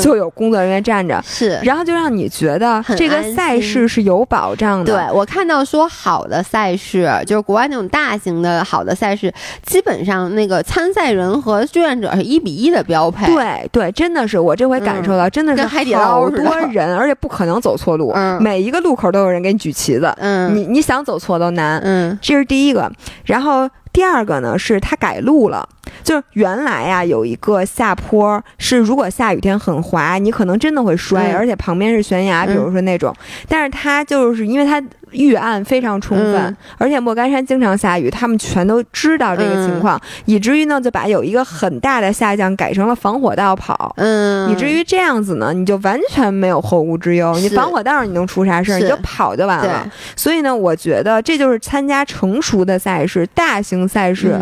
[0.00, 1.20] 就有工作人员站着。
[1.24, 4.92] 是，然后就让你觉得这个赛事是有保障的。
[4.92, 9.32] 对我看到说好的赛事，就是国外那种大型的好的赛事，
[9.64, 13.26] 基本上那个参赛人和志愿者是一比一的标配。
[13.26, 15.64] 对对，真的是我这回感受到，真的是
[15.96, 18.12] 好多人，而且不可能走错路。
[18.14, 20.12] 嗯，每一个路口都有人给你举旗子。
[20.18, 21.80] 嗯，你你想走错都难。
[21.84, 22.90] 嗯，这是第一个，
[23.24, 23.68] 然后。
[23.92, 25.68] 第二个呢，是它改路了，
[26.04, 33.14] 就是原来呀有一个下坡，是如果下雨天很滑，你可能真的会摔，而且旁边是悬崖，比如说那种，
[33.48, 34.82] 但是它就是因为它。
[35.12, 49.90] 预案非常充分，而且莫干山经常下雨，他们全都知道这个情况，以至于呢就把有一个很大的下降改成了防火道跑，嗯，以至于这样子呢你就完全没有后顾之忧，你防火道你能出啥事儿，你就跑就完了。
[50.16, 54.38] 所以呢，我觉得这就是参加成熟的赛事、大型赛事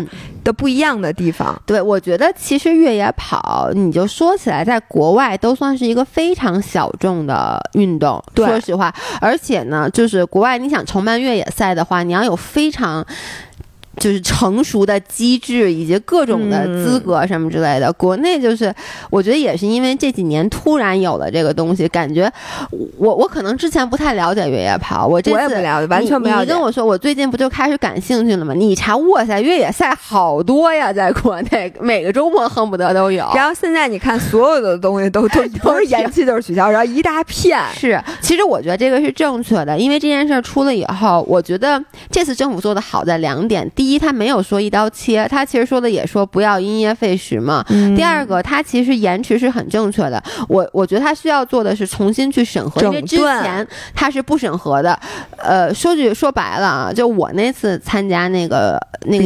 [0.47, 1.61] 的不一样的地方。
[1.65, 10.57] 对，我觉得其实越野跑，你就说起来，在国外都算是一个非常小众的运动，说实话，而且呢，就是国外。
[10.57, 13.05] 你想承办越野赛的话，你要有非常。
[13.99, 18.73] 就是成熟的机制以及各种的资格什么之类的，国内就是
[19.09, 22.31] 我觉得也是因为这几年突然有了这个东西，感觉
[22.97, 26.41] 我我可能之前不太了解越野跑，我这次我也不了解，完全不了解。
[26.41, 28.53] 你跟我说，我最近不就开始感兴趣了吗？
[28.53, 33.27] 你查，哇塞，越野赛好多呀，在国内每个周末恨不得都有。
[33.33, 37.59] 然后现在你看，所有的东西都 都都是延期，都是取消，然后一大片。
[37.73, 43.86] 是，其实我觉得这个是正确的，因为这件事出了以后，我觉得这次政府做的好在两点，第。
[43.87, 47.63] 第一，他没有说一刀切，他其实说的也说不要因噎废食嘛。
[47.95, 50.21] 第二个，他其实延迟是很正确的。
[50.49, 53.65] 我我觉得他需要做的是重新去审核，因为之前
[53.95, 54.99] 他是不审核的。
[55.37, 59.23] 呃，说句说白了啊，就我那次参加那个那个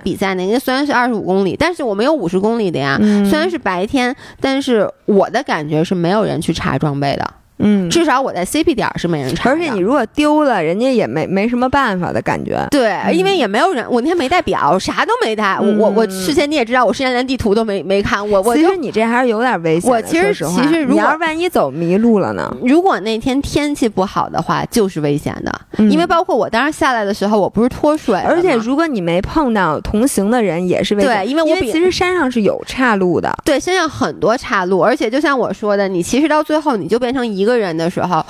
[0.00, 2.98] 比赛，那个虽然是二十五公里，但是我们有五十公里的呀。
[3.24, 7.32] 虽然是白天，但是我的感觉是没有人去查装备的。
[7.62, 12.66] 嗯，至少我在 CP 点是没人查，而且你如果丢了，人家也没没什么办法的感觉。
[12.70, 15.58] 对，因为也没有人，我那天没带表，啥都没带。
[15.60, 18.28] 我我我事先你也知道，我事先连地图都没没看。
[18.28, 19.90] 我我其实你这还是有点危险。
[19.90, 22.54] 我其实其实，如果万一走迷路了呢？
[22.62, 25.52] 如果那天天气不好的话，就是危险的。
[25.90, 31.10] 因为包括我当时下来的时候，我不是脱水，而且如果你没碰到同行的人，也是危险。
[31.10, 33.32] 对，因为我其实山上是有岔路的。
[33.44, 38.24] 对，山上很多岔路，而且就像我说的，你其实到最后你就变成一个人的时候。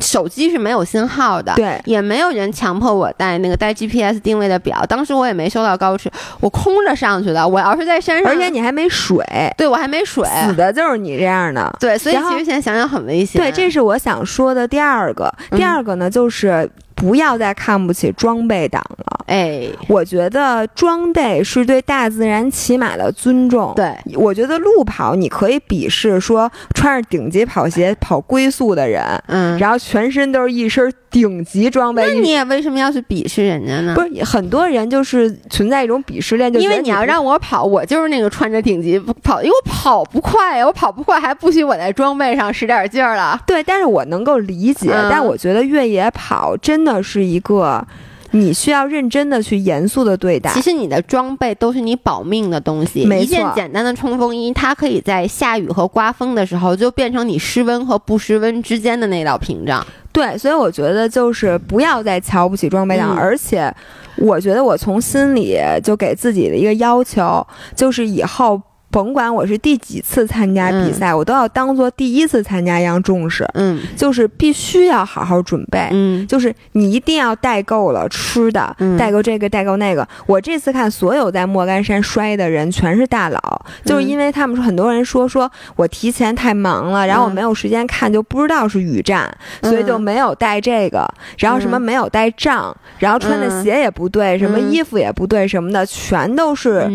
[0.00, 4.84] 手机是没有信号的，对，也没有人强迫我带那个带 GPS 定位的表。
[4.86, 6.10] 当时我也没收到高驰，
[6.40, 7.46] 我空着上去的。
[7.46, 9.24] 我要是在山上，而且你还没水，
[9.56, 11.72] 对我还没水，死的就是你这样的。
[11.78, 13.40] 对，所以其实现在想想很危险。
[13.40, 15.32] 对，这是我想说的第二个。
[15.52, 16.68] 第二个呢，就是。
[17.02, 23.72] 不要再看不起装备党了，哎，我觉得装备是对大自然起码的尊重。
[23.74, 32.04] 对，我觉得路跑你可以鄙视说穿着顶级跑鞋跑龟速的人，嗯，然后全身都是一身顶级装备。
[32.06, 33.96] 那你也为什么要去鄙视人家呢？
[33.96, 43.36] 不是很多人就是存在一种鄙视链，就因为你要让我跑，我就是那个穿着顶级跑，因为我跑不快呀，我跑不快还不许我在装备上使点劲儿了。
[43.44, 46.91] 对，但是我能够理解，但我觉得越野跑真的。
[47.00, 47.86] 是一个
[48.32, 50.50] 你需要认真的去严肃的对待。
[50.52, 53.02] 其实你的装备都是你保命的东西。
[53.02, 59.86] 一件简单的冲锋衣，它可以在下雨和刮风的时候就变成你失温和不失温之间的那道屏障。
[60.12, 63.74] 对，所以我觉得就是不要再瞧不起装备党，而且
[64.16, 68.60] 我觉得我从心里就给自己的一个要求，就是以后。
[68.92, 73.48] 甭管我是第几次参加比赛，我都要当做第一次参加一样重视。
[73.54, 75.88] 嗯，就是必须要好好准备。
[75.90, 80.06] 嗯，就是你一定要带够了吃的，带够这个，带够那个。
[80.26, 96.86] 我这次看所有在莫干山摔的人全是大佬，就是因为他们说很多人说说我提前太忙了，然后我没有时间看，就不知道是雨战，所以就没有带这个，然后什么没有带杖，然后穿的鞋也不对，什么衣服也不对，什么的全都是。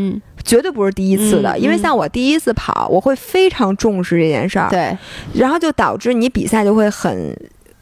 [0.44, 4.98] 绝对不是第一次的，因为像我第一次跑，我会非常重视这件事儿，对，
[5.34, 7.36] 然后就导致你比赛就会很。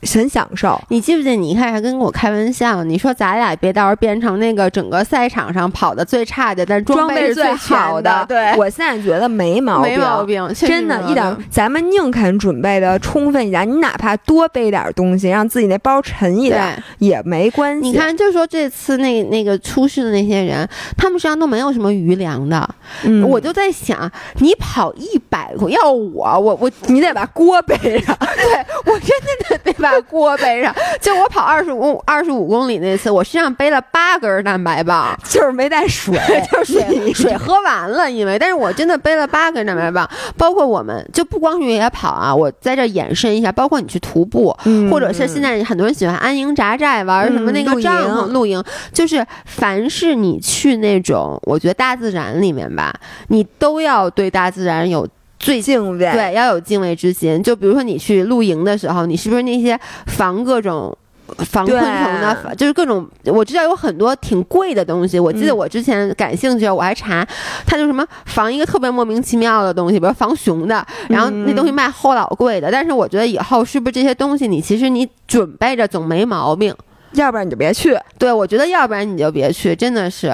[0.06, 8.26] 很享受，你记不记得你一开始还跟我开玩笑，你说咱俩别到时候变成那个整个赛场上跑的最差的，但装备是最好的。
[8.28, 11.36] 对，我现在觉得没毛病，没毛病，真的，一点。
[11.50, 17.82] 咱们宁肯准备的充分一点，你哪怕多背点东西，让自己那包沉一点也没关系。
[17.90, 22.68] 你看，就说这次那那个出事的那些人，他们身上都没有什么余粮的。
[23.04, 28.16] 嗯，我就在想，你跑一百要我，我我你得把锅背上。
[28.36, 29.10] 对我真
[29.50, 30.06] 的得得把。
[30.10, 36.18] 锅背上，就我跑二十五二十五公里那次，我身上背了八根蛋白棒， 就是没带水，
[36.52, 44.56] 就是水 水喝完了，因为但是我真的背了八根蛋白棒，包括我们就不光是越野跑啊，我在这延伸一下，包括你去徒步，
[44.90, 52.94] 或者是现在很多人喜欢安营扎寨玩什么那个帐篷露营，就是凡是你去那种，我觉得大自然里面吧，
[53.30, 55.08] 你都要对大自然有。
[55.40, 57.42] 最敬畏，对，要有敬畏之心。
[57.44, 60.98] 就比如说你去露营的时候，你是不是那些防各种
[61.40, 61.90] 防昆虫
[62.22, 65.20] 的，就是各种我知道有很多挺贵的东西。
[65.20, 67.28] 我记得我之前感兴趣，我还查，
[67.66, 72.72] 它就什么防一个特别莫名其妙的东西，比如防熊的，然后那东西卖齁老贵的。
[72.72, 76.74] 但是我觉得以后是不是这些东西，你其实你准备着总没毛病，
[77.14, 77.98] 要不然你就别去。
[78.18, 80.32] 对，我觉得要不然你就别去，真的是。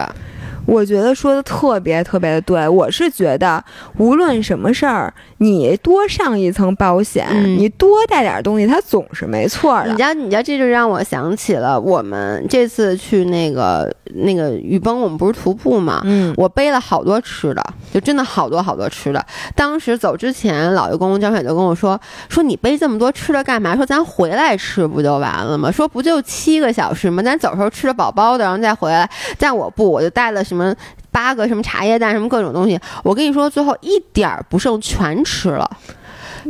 [0.72, 3.61] 我觉得说的特别特别的对，我是觉得
[3.97, 7.28] 无论什么事儿，你多上一层保险，
[7.59, 9.89] 你多带点东西，它总是没错的。
[9.89, 16.01] 你知道，你知道，这就让我想起了我们这次去那个那个雨崩，我们不是徒步嘛？
[16.05, 17.61] 嗯，我背了好多吃的，
[17.94, 19.26] 就真的好多好多吃的。
[19.56, 23.76] 当时走之前，老爷公张远就跟我说：“说你背这么多吃的干嘛？
[23.76, 25.72] 说咱回来吃不就完了吗？
[25.72, 27.22] 说不就七个小时吗？
[27.24, 29.10] 咱走时候吃的饱饱的，然后再回来。
[29.38, 30.76] 但我不，我就带了。”什么
[31.12, 35.70] 八个什么茶叶蛋什么各种东西，我跟你说，最后一点儿不剩，全吃了。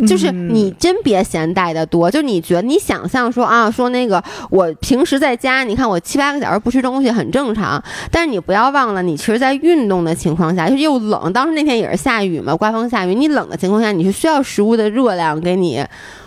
[0.07, 15.83] 就是你真别嫌带的多，就你觉得你想象说啊，说那个我平时在家，你看我七八个小时不吃东西很正常，但是你不要忘了，你其实，在运动的情况下，就又冷，当时那天也是下雨嘛，刮风下雨，你冷的情况下，你是需要食物的热量给你。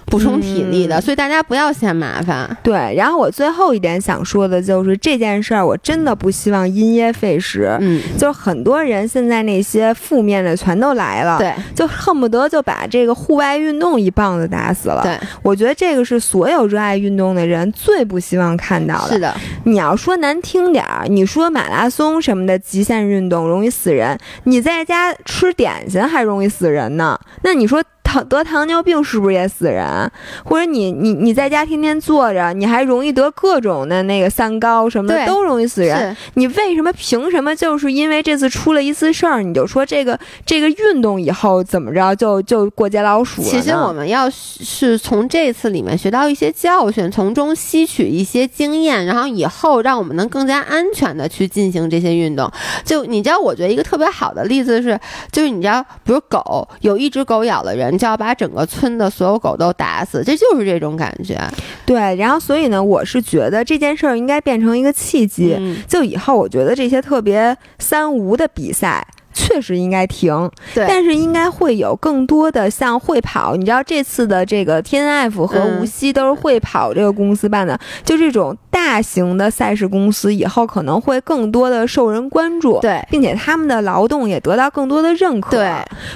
[0.06, 2.56] 补充体力的，所以大家不要嫌麻烦。
[2.62, 7.76] 对，然后我最后一点想说的就是这件事儿，我真的不希望因噎废食。
[7.80, 15.02] 嗯，就很多人现在那些负面的全都来了，对，就恨不得就把这个户外运动一棒子打死了。
[15.02, 19.14] 对，我觉得这个是所有热爱运动的人最不希望看到的。
[19.14, 19.34] 是的，
[19.64, 27.18] 你要说难听点儿，你说马拉松什么的极限运动容易死人，你在家吃点心还容易死人呢。
[27.42, 27.82] 那你说？
[28.04, 30.08] 糖得糖尿病是不是也死人？
[30.44, 36.16] 或者你你你在家天天坐着，你还容易得各种的那个三高什么的，都容易死人。
[36.34, 43.42] 你为什么凭什么就是因为这次出了一次事儿，你就说这个这个运动以后怎么着就就过街老鼠？
[43.42, 52.48] 其实我们要是从这次里面学到一些教训，从中吸取一些经验，然后以后让我们能更加安全的去进行这些运动。
[52.84, 55.00] 就你知道，我觉得一个特别好的例子是，
[55.32, 57.93] 就是你知道，比如狗有一只狗咬了人。
[57.96, 61.38] 就要把整个村的所有狗都打死，这就是这种感觉。
[61.86, 65.56] 对，然后所以呢，我是觉得这件事儿应该变成一个契机，
[65.88, 69.06] 就以后我觉得这些特别三无的比赛。
[69.34, 73.56] 确实应该停，但是应该会有更多的像会跑。
[73.56, 85.50] 你知道这次的这个 T N F 和无锡都是会跑这个公司办的，就这种大型的赛事公司，以后可能会更多的受人关注，对，并且他们的劳动也得到更多的认可。
[85.50, 85.70] 对，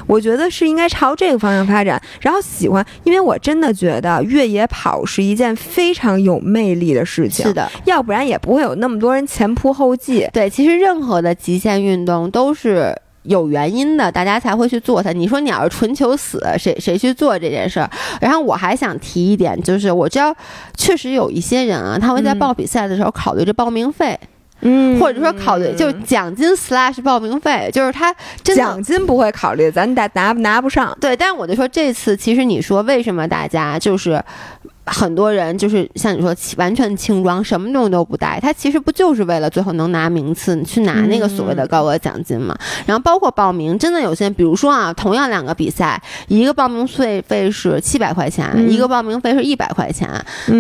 [0.07, 2.01] 我觉得是应该朝这个方向发展。
[2.21, 7.45] 然后喜欢，因为我真的觉得越野跑是一件非常有魅力的事情。
[7.45, 10.29] 是的，要不然也不会有那么多人前仆后继。
[10.33, 12.97] 对，其实任何的极限运动都是。
[13.29, 15.13] 有原因的，大家才会去做它。
[15.13, 17.91] 你说你要是纯求死，谁谁去做这件事儿？
[18.21, 20.35] 然后我还想提一点，就是我知道
[20.77, 24.19] 确实有一些人啊，他会在报比赛的时候考虑这报名费。
[24.23, 24.29] 嗯，
[24.99, 30.97] 或者说考虑就奖金 slash 报名费，就是他奖金不会考虑，咱拿拿拿不上。
[31.01, 34.21] 对，但是我就说这次其实你说为什么大家就是
[34.85, 42.57] 很多人就是像你说完全轻装，什么东西都不带，他其实不就是为了最后能拿名次去拿那个所谓的高额奖金嘛？
[42.85, 50.09] 然后包括报名，真的有些，比如说啊，同样两个比赛，一个报名费费是七百块钱，一个报名费是一百块钱，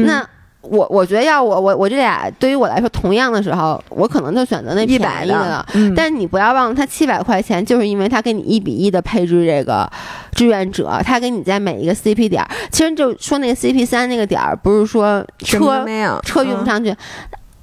[0.05, 0.25] 那。
[0.63, 5.65] 我我觉得要我我我这俩对于我来说同样的时候，我可能就选择那便宜的了。
[5.97, 9.89] 但是你不要忘了，他七百块钱就是因为他给你一比一的配置这个
[10.33, 15.87] 志愿者，他给你在每一个 CP 点，其实就说那个 CP 三那个点儿，不是说车
[16.23, 16.95] 车运不上去。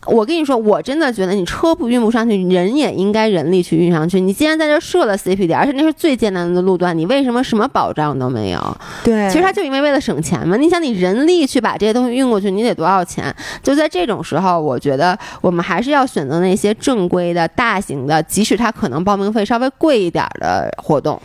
[0.06, 4.20] 我跟你说，我真的觉得你车不运不上去，人也应该人力去运上去。
[4.20, 8.78] 你既然在这设了 CP 点，而且那是最艰难的路段，你为什么什么保障都没有？
[9.04, 10.56] 对，其实他就因为为了省钱嘛。
[10.58, 13.36] 你想，你人力去把这些东西运过去，你得多少钱？
[13.64, 21.20] 就在这种时候，我觉得我们还是要选择那些正规的、大型的，即使它可能报名费稍微贵一点的活动。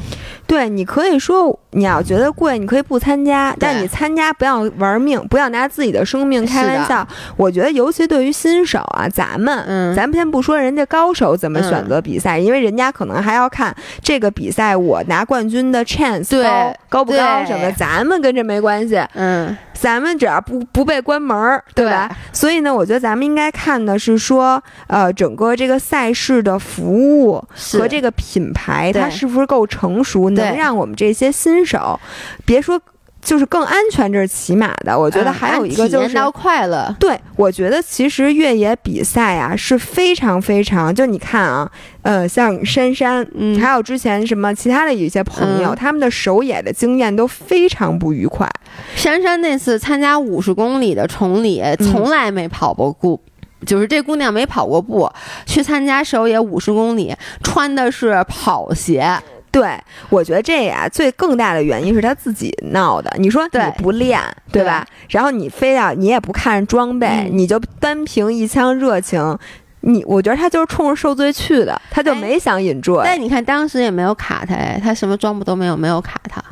[0.47, 7.07] 对，你可以说你要觉得贵，你可以不参加，但你参加不要玩命，不要拿自己的生命开玩笑。
[7.37, 19.57] 我觉得，尤其对于新手啊，咱们，嗯，咱们先不说人家高手怎么选择比赛，因为人家可能还要看这个比赛我拿冠军的 chance 高高不高什么，咱们跟这没关系，嗯。
[19.81, 22.15] 咱们只要不不被关门儿，对吧？
[22.35, 27.43] 所以呢，我觉得咱们应该看的是说，呃，整个这个赛事的服务
[27.73, 31.99] 和这个品牌，它是不是够成熟，能让我们这些新手，
[32.45, 32.79] 别说。
[33.23, 34.99] 就是更安全，这是起码的。
[34.99, 36.95] 我觉得还有一个就是快乐。
[36.99, 41.71] 对，我觉得其实越野比赛啊是非常非常，就你看啊，
[42.03, 48.49] 呃，像珊珊，嗯，还有之前什么其他的一些朋友，他们的首野的经验都非常不愉快。
[48.97, 53.21] 珊珊那次参加五十公里的崇礼，从来没跑过步，
[53.67, 55.11] 就是这姑娘没跑过步，
[55.45, 59.19] 去参加首野五十公里，穿的是跑鞋。
[59.51, 59.77] 对，
[60.09, 63.13] 我觉得这呀最更大的原因是他自己闹的。
[63.19, 64.21] 你说你不练，
[64.53, 64.87] 对吧？
[65.09, 69.37] 然后你非要你也不看装备，你就单凭一腔热情，
[69.83, 73.01] 你我觉得他就是冲着受罪去的，他就没想引住。
[73.03, 76.43] 但你看当时也没有卡他，他什么装备都没有，没有卡他。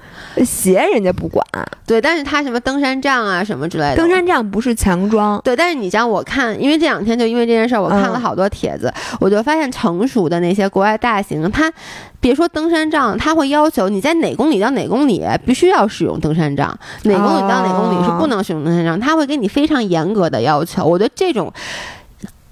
[0.45, 1.45] 鞋人家不管，
[1.85, 11.73] 对，但是他什么登山杖啊什么之类的，登山杖不是强装，对，但是你像我看，因为这两天就因为这件事儿，我看了好多帖子，我就发现成熟的那些国外大型，他
[12.21, 16.69] 别说登山杖，他会要求你在哪公里到哪公里必须要使用登山杖，
[17.03, 20.85] 哪公里到哪公里是不能使用登山杖，他会给你非常严格的要求。
[20.85, 21.53] 我觉得这种。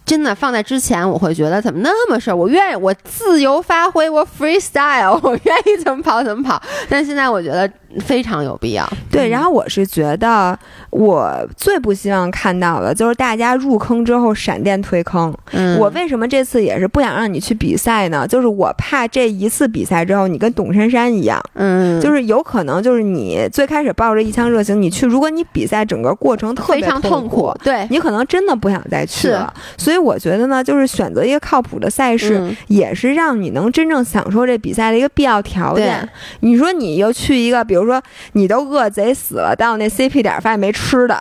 [0.06, 2.34] 真的放在之前，我会觉得怎么那么事儿？
[2.34, 6.62] 我愿意，我自由发挥，我 freestyle，我愿意怎么跑怎么跑。
[6.88, 7.68] 但现在我觉得
[8.00, 8.88] 非常有必要。
[9.10, 10.58] 对，然后我是觉得，
[10.90, 15.34] 我最不希望看到的就是大家入坑之后闪电退坑。
[15.52, 18.26] 嗯，我为什么这次也是不想让你去比赛呢？
[18.26, 29.52] 就是我怕这一次比赛之后，你跟董珊珊一样，嗯，就是有可能就是你最开始抱着一腔热情，你去，如果你比赛整个过程特别痛苦，对你可能真的不想再去了。
[29.76, 29.96] 所以。
[30.06, 36.08] 我觉得呢，就是选择一个靠谱的赛事，也是让你能真正享受这比赛的一个必要条件。
[36.40, 38.02] 你说你又去一个，比如说
[38.32, 41.20] 你都饿贼死了，到那 CP 点发现没吃的，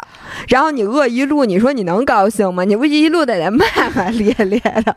[0.49, 2.63] 然后你饿一路，你说你能高兴吗？
[2.63, 3.65] 你不一路得骂
[3.95, 4.95] 骂咧咧的。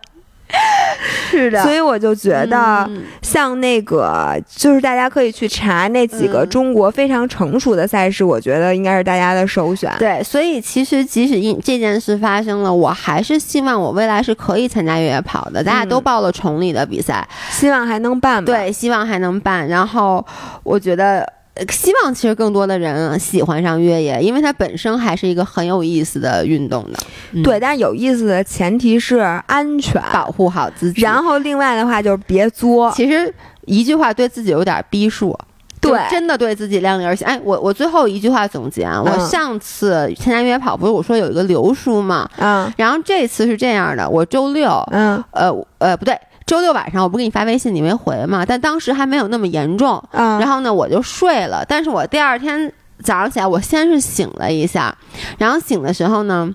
[1.31, 2.89] 是的，所以我就觉得，
[3.21, 9.93] 像那个，就是大家可以去查那几个中国非常成熟的赛事，我觉得应该是大家的首选。
[9.99, 15.63] 对，所以其实即使因这件事发生了，我还是希望我未来是可以参加越野跑的。
[15.63, 18.43] 大家都报了崇礼的比赛，希望还能办。
[18.43, 19.69] 对，希望还能办。
[19.69, 20.25] 然后
[20.63, 21.31] 我觉得。
[21.71, 26.99] 希望其实更多的人喜欢上越野，因为它本身还是一个很有意思的运动的。
[27.43, 31.03] 对，但是有意思的前提是安全，保护好自己。
[31.03, 32.93] 然后另外的话就是别作。
[32.93, 33.33] 其实
[33.67, 35.37] 一句话对自己有点逼数，
[35.81, 37.27] 对，真的对自己量力而行。
[37.27, 46.19] 哎，我我最后一句话总结啊，我上次参加越野跑不是我说有一个刘叔嘛，嗯，然后这次是这样的，我周六，嗯，呃呃不对。
[46.49, 48.45] 周六晚上我不给你发微信，你没回嘛？
[48.45, 51.65] 但当时还没有那么严重，然后呢我就睡了。
[51.69, 52.73] 但是我第二天
[53.05, 54.97] 早上起来，我先是醒了一下，
[55.37, 56.51] 然后醒的时候呢，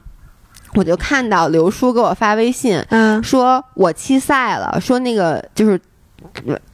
[0.73, 2.83] 我就看到刘叔给我发微信，
[3.23, 5.79] 说我弃赛了，说那个就是。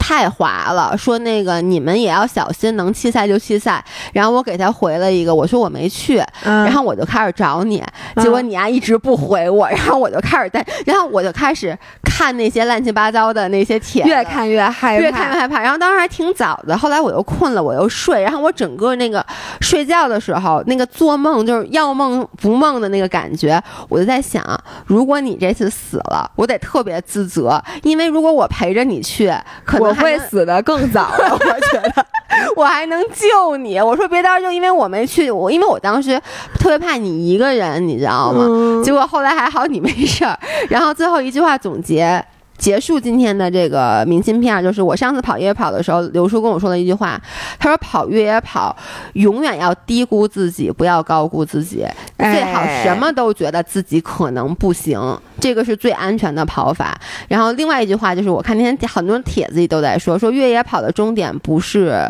[0.09, 3.83] 太滑了，说那个你们也要小心，能弃赛就弃赛。
[4.11, 7.83] 然后我给他回了一个，我说我没去，然后我就开始找你，
[8.17, 15.61] 结果你啊一直不回我，然后我就开始在， 然后我就开始看那些乱七八糟的那些帖，越看越害怕，越看越害怕。
[15.61, 19.23] 然后当时还挺早的，后来我又困了，我又睡，然后我整个那个
[19.61, 24.43] 睡觉的时候，那个做梦就是要梦不梦的那个感觉，我就在想，
[24.87, 29.31] 如果你这次死了，我得特别自责，因为如果我陪着你去，
[29.63, 31.31] 可能会死的更早了。
[31.31, 32.05] 我觉得
[32.55, 33.79] 我还能救你。
[33.79, 36.19] 我说别到时候就因为我没去，我因为我当时
[36.55, 38.81] 特别怕你一个人，你知道吗？
[38.83, 40.37] 结果后来还好你没事儿。
[40.69, 42.23] 然后最后一句话总结。
[42.57, 47.17] 结束今天的这个明信片，就是我上次跑越野跑的时候，刘叔跟我说了一句话，
[47.57, 48.75] 他说跑越野跑
[49.13, 54.99] 永远要低估自己，不要高估自己，最好什么都觉得自己可能不行，
[55.39, 56.99] 这个是最安全的跑法。
[57.27, 62.03] 然后另外一句话就是，我看那天很多帖子里都在说，说越野跑的终点不是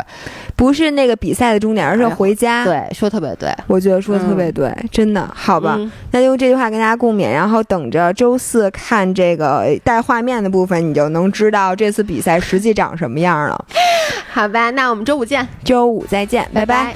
[0.56, 2.64] 不是那个比赛的终点，而是回家。
[2.64, 5.78] 对，说特别对，我觉得说的特别对，真的好吧？
[6.12, 10.30] 那用这句话跟大家共勉，然后等着周四看这个带画面。
[10.40, 13.64] 的部分，你就能知道这次比赛实际长什么样了。
[14.32, 16.94] 好吧，那我们周五见，周五再见，拜拜。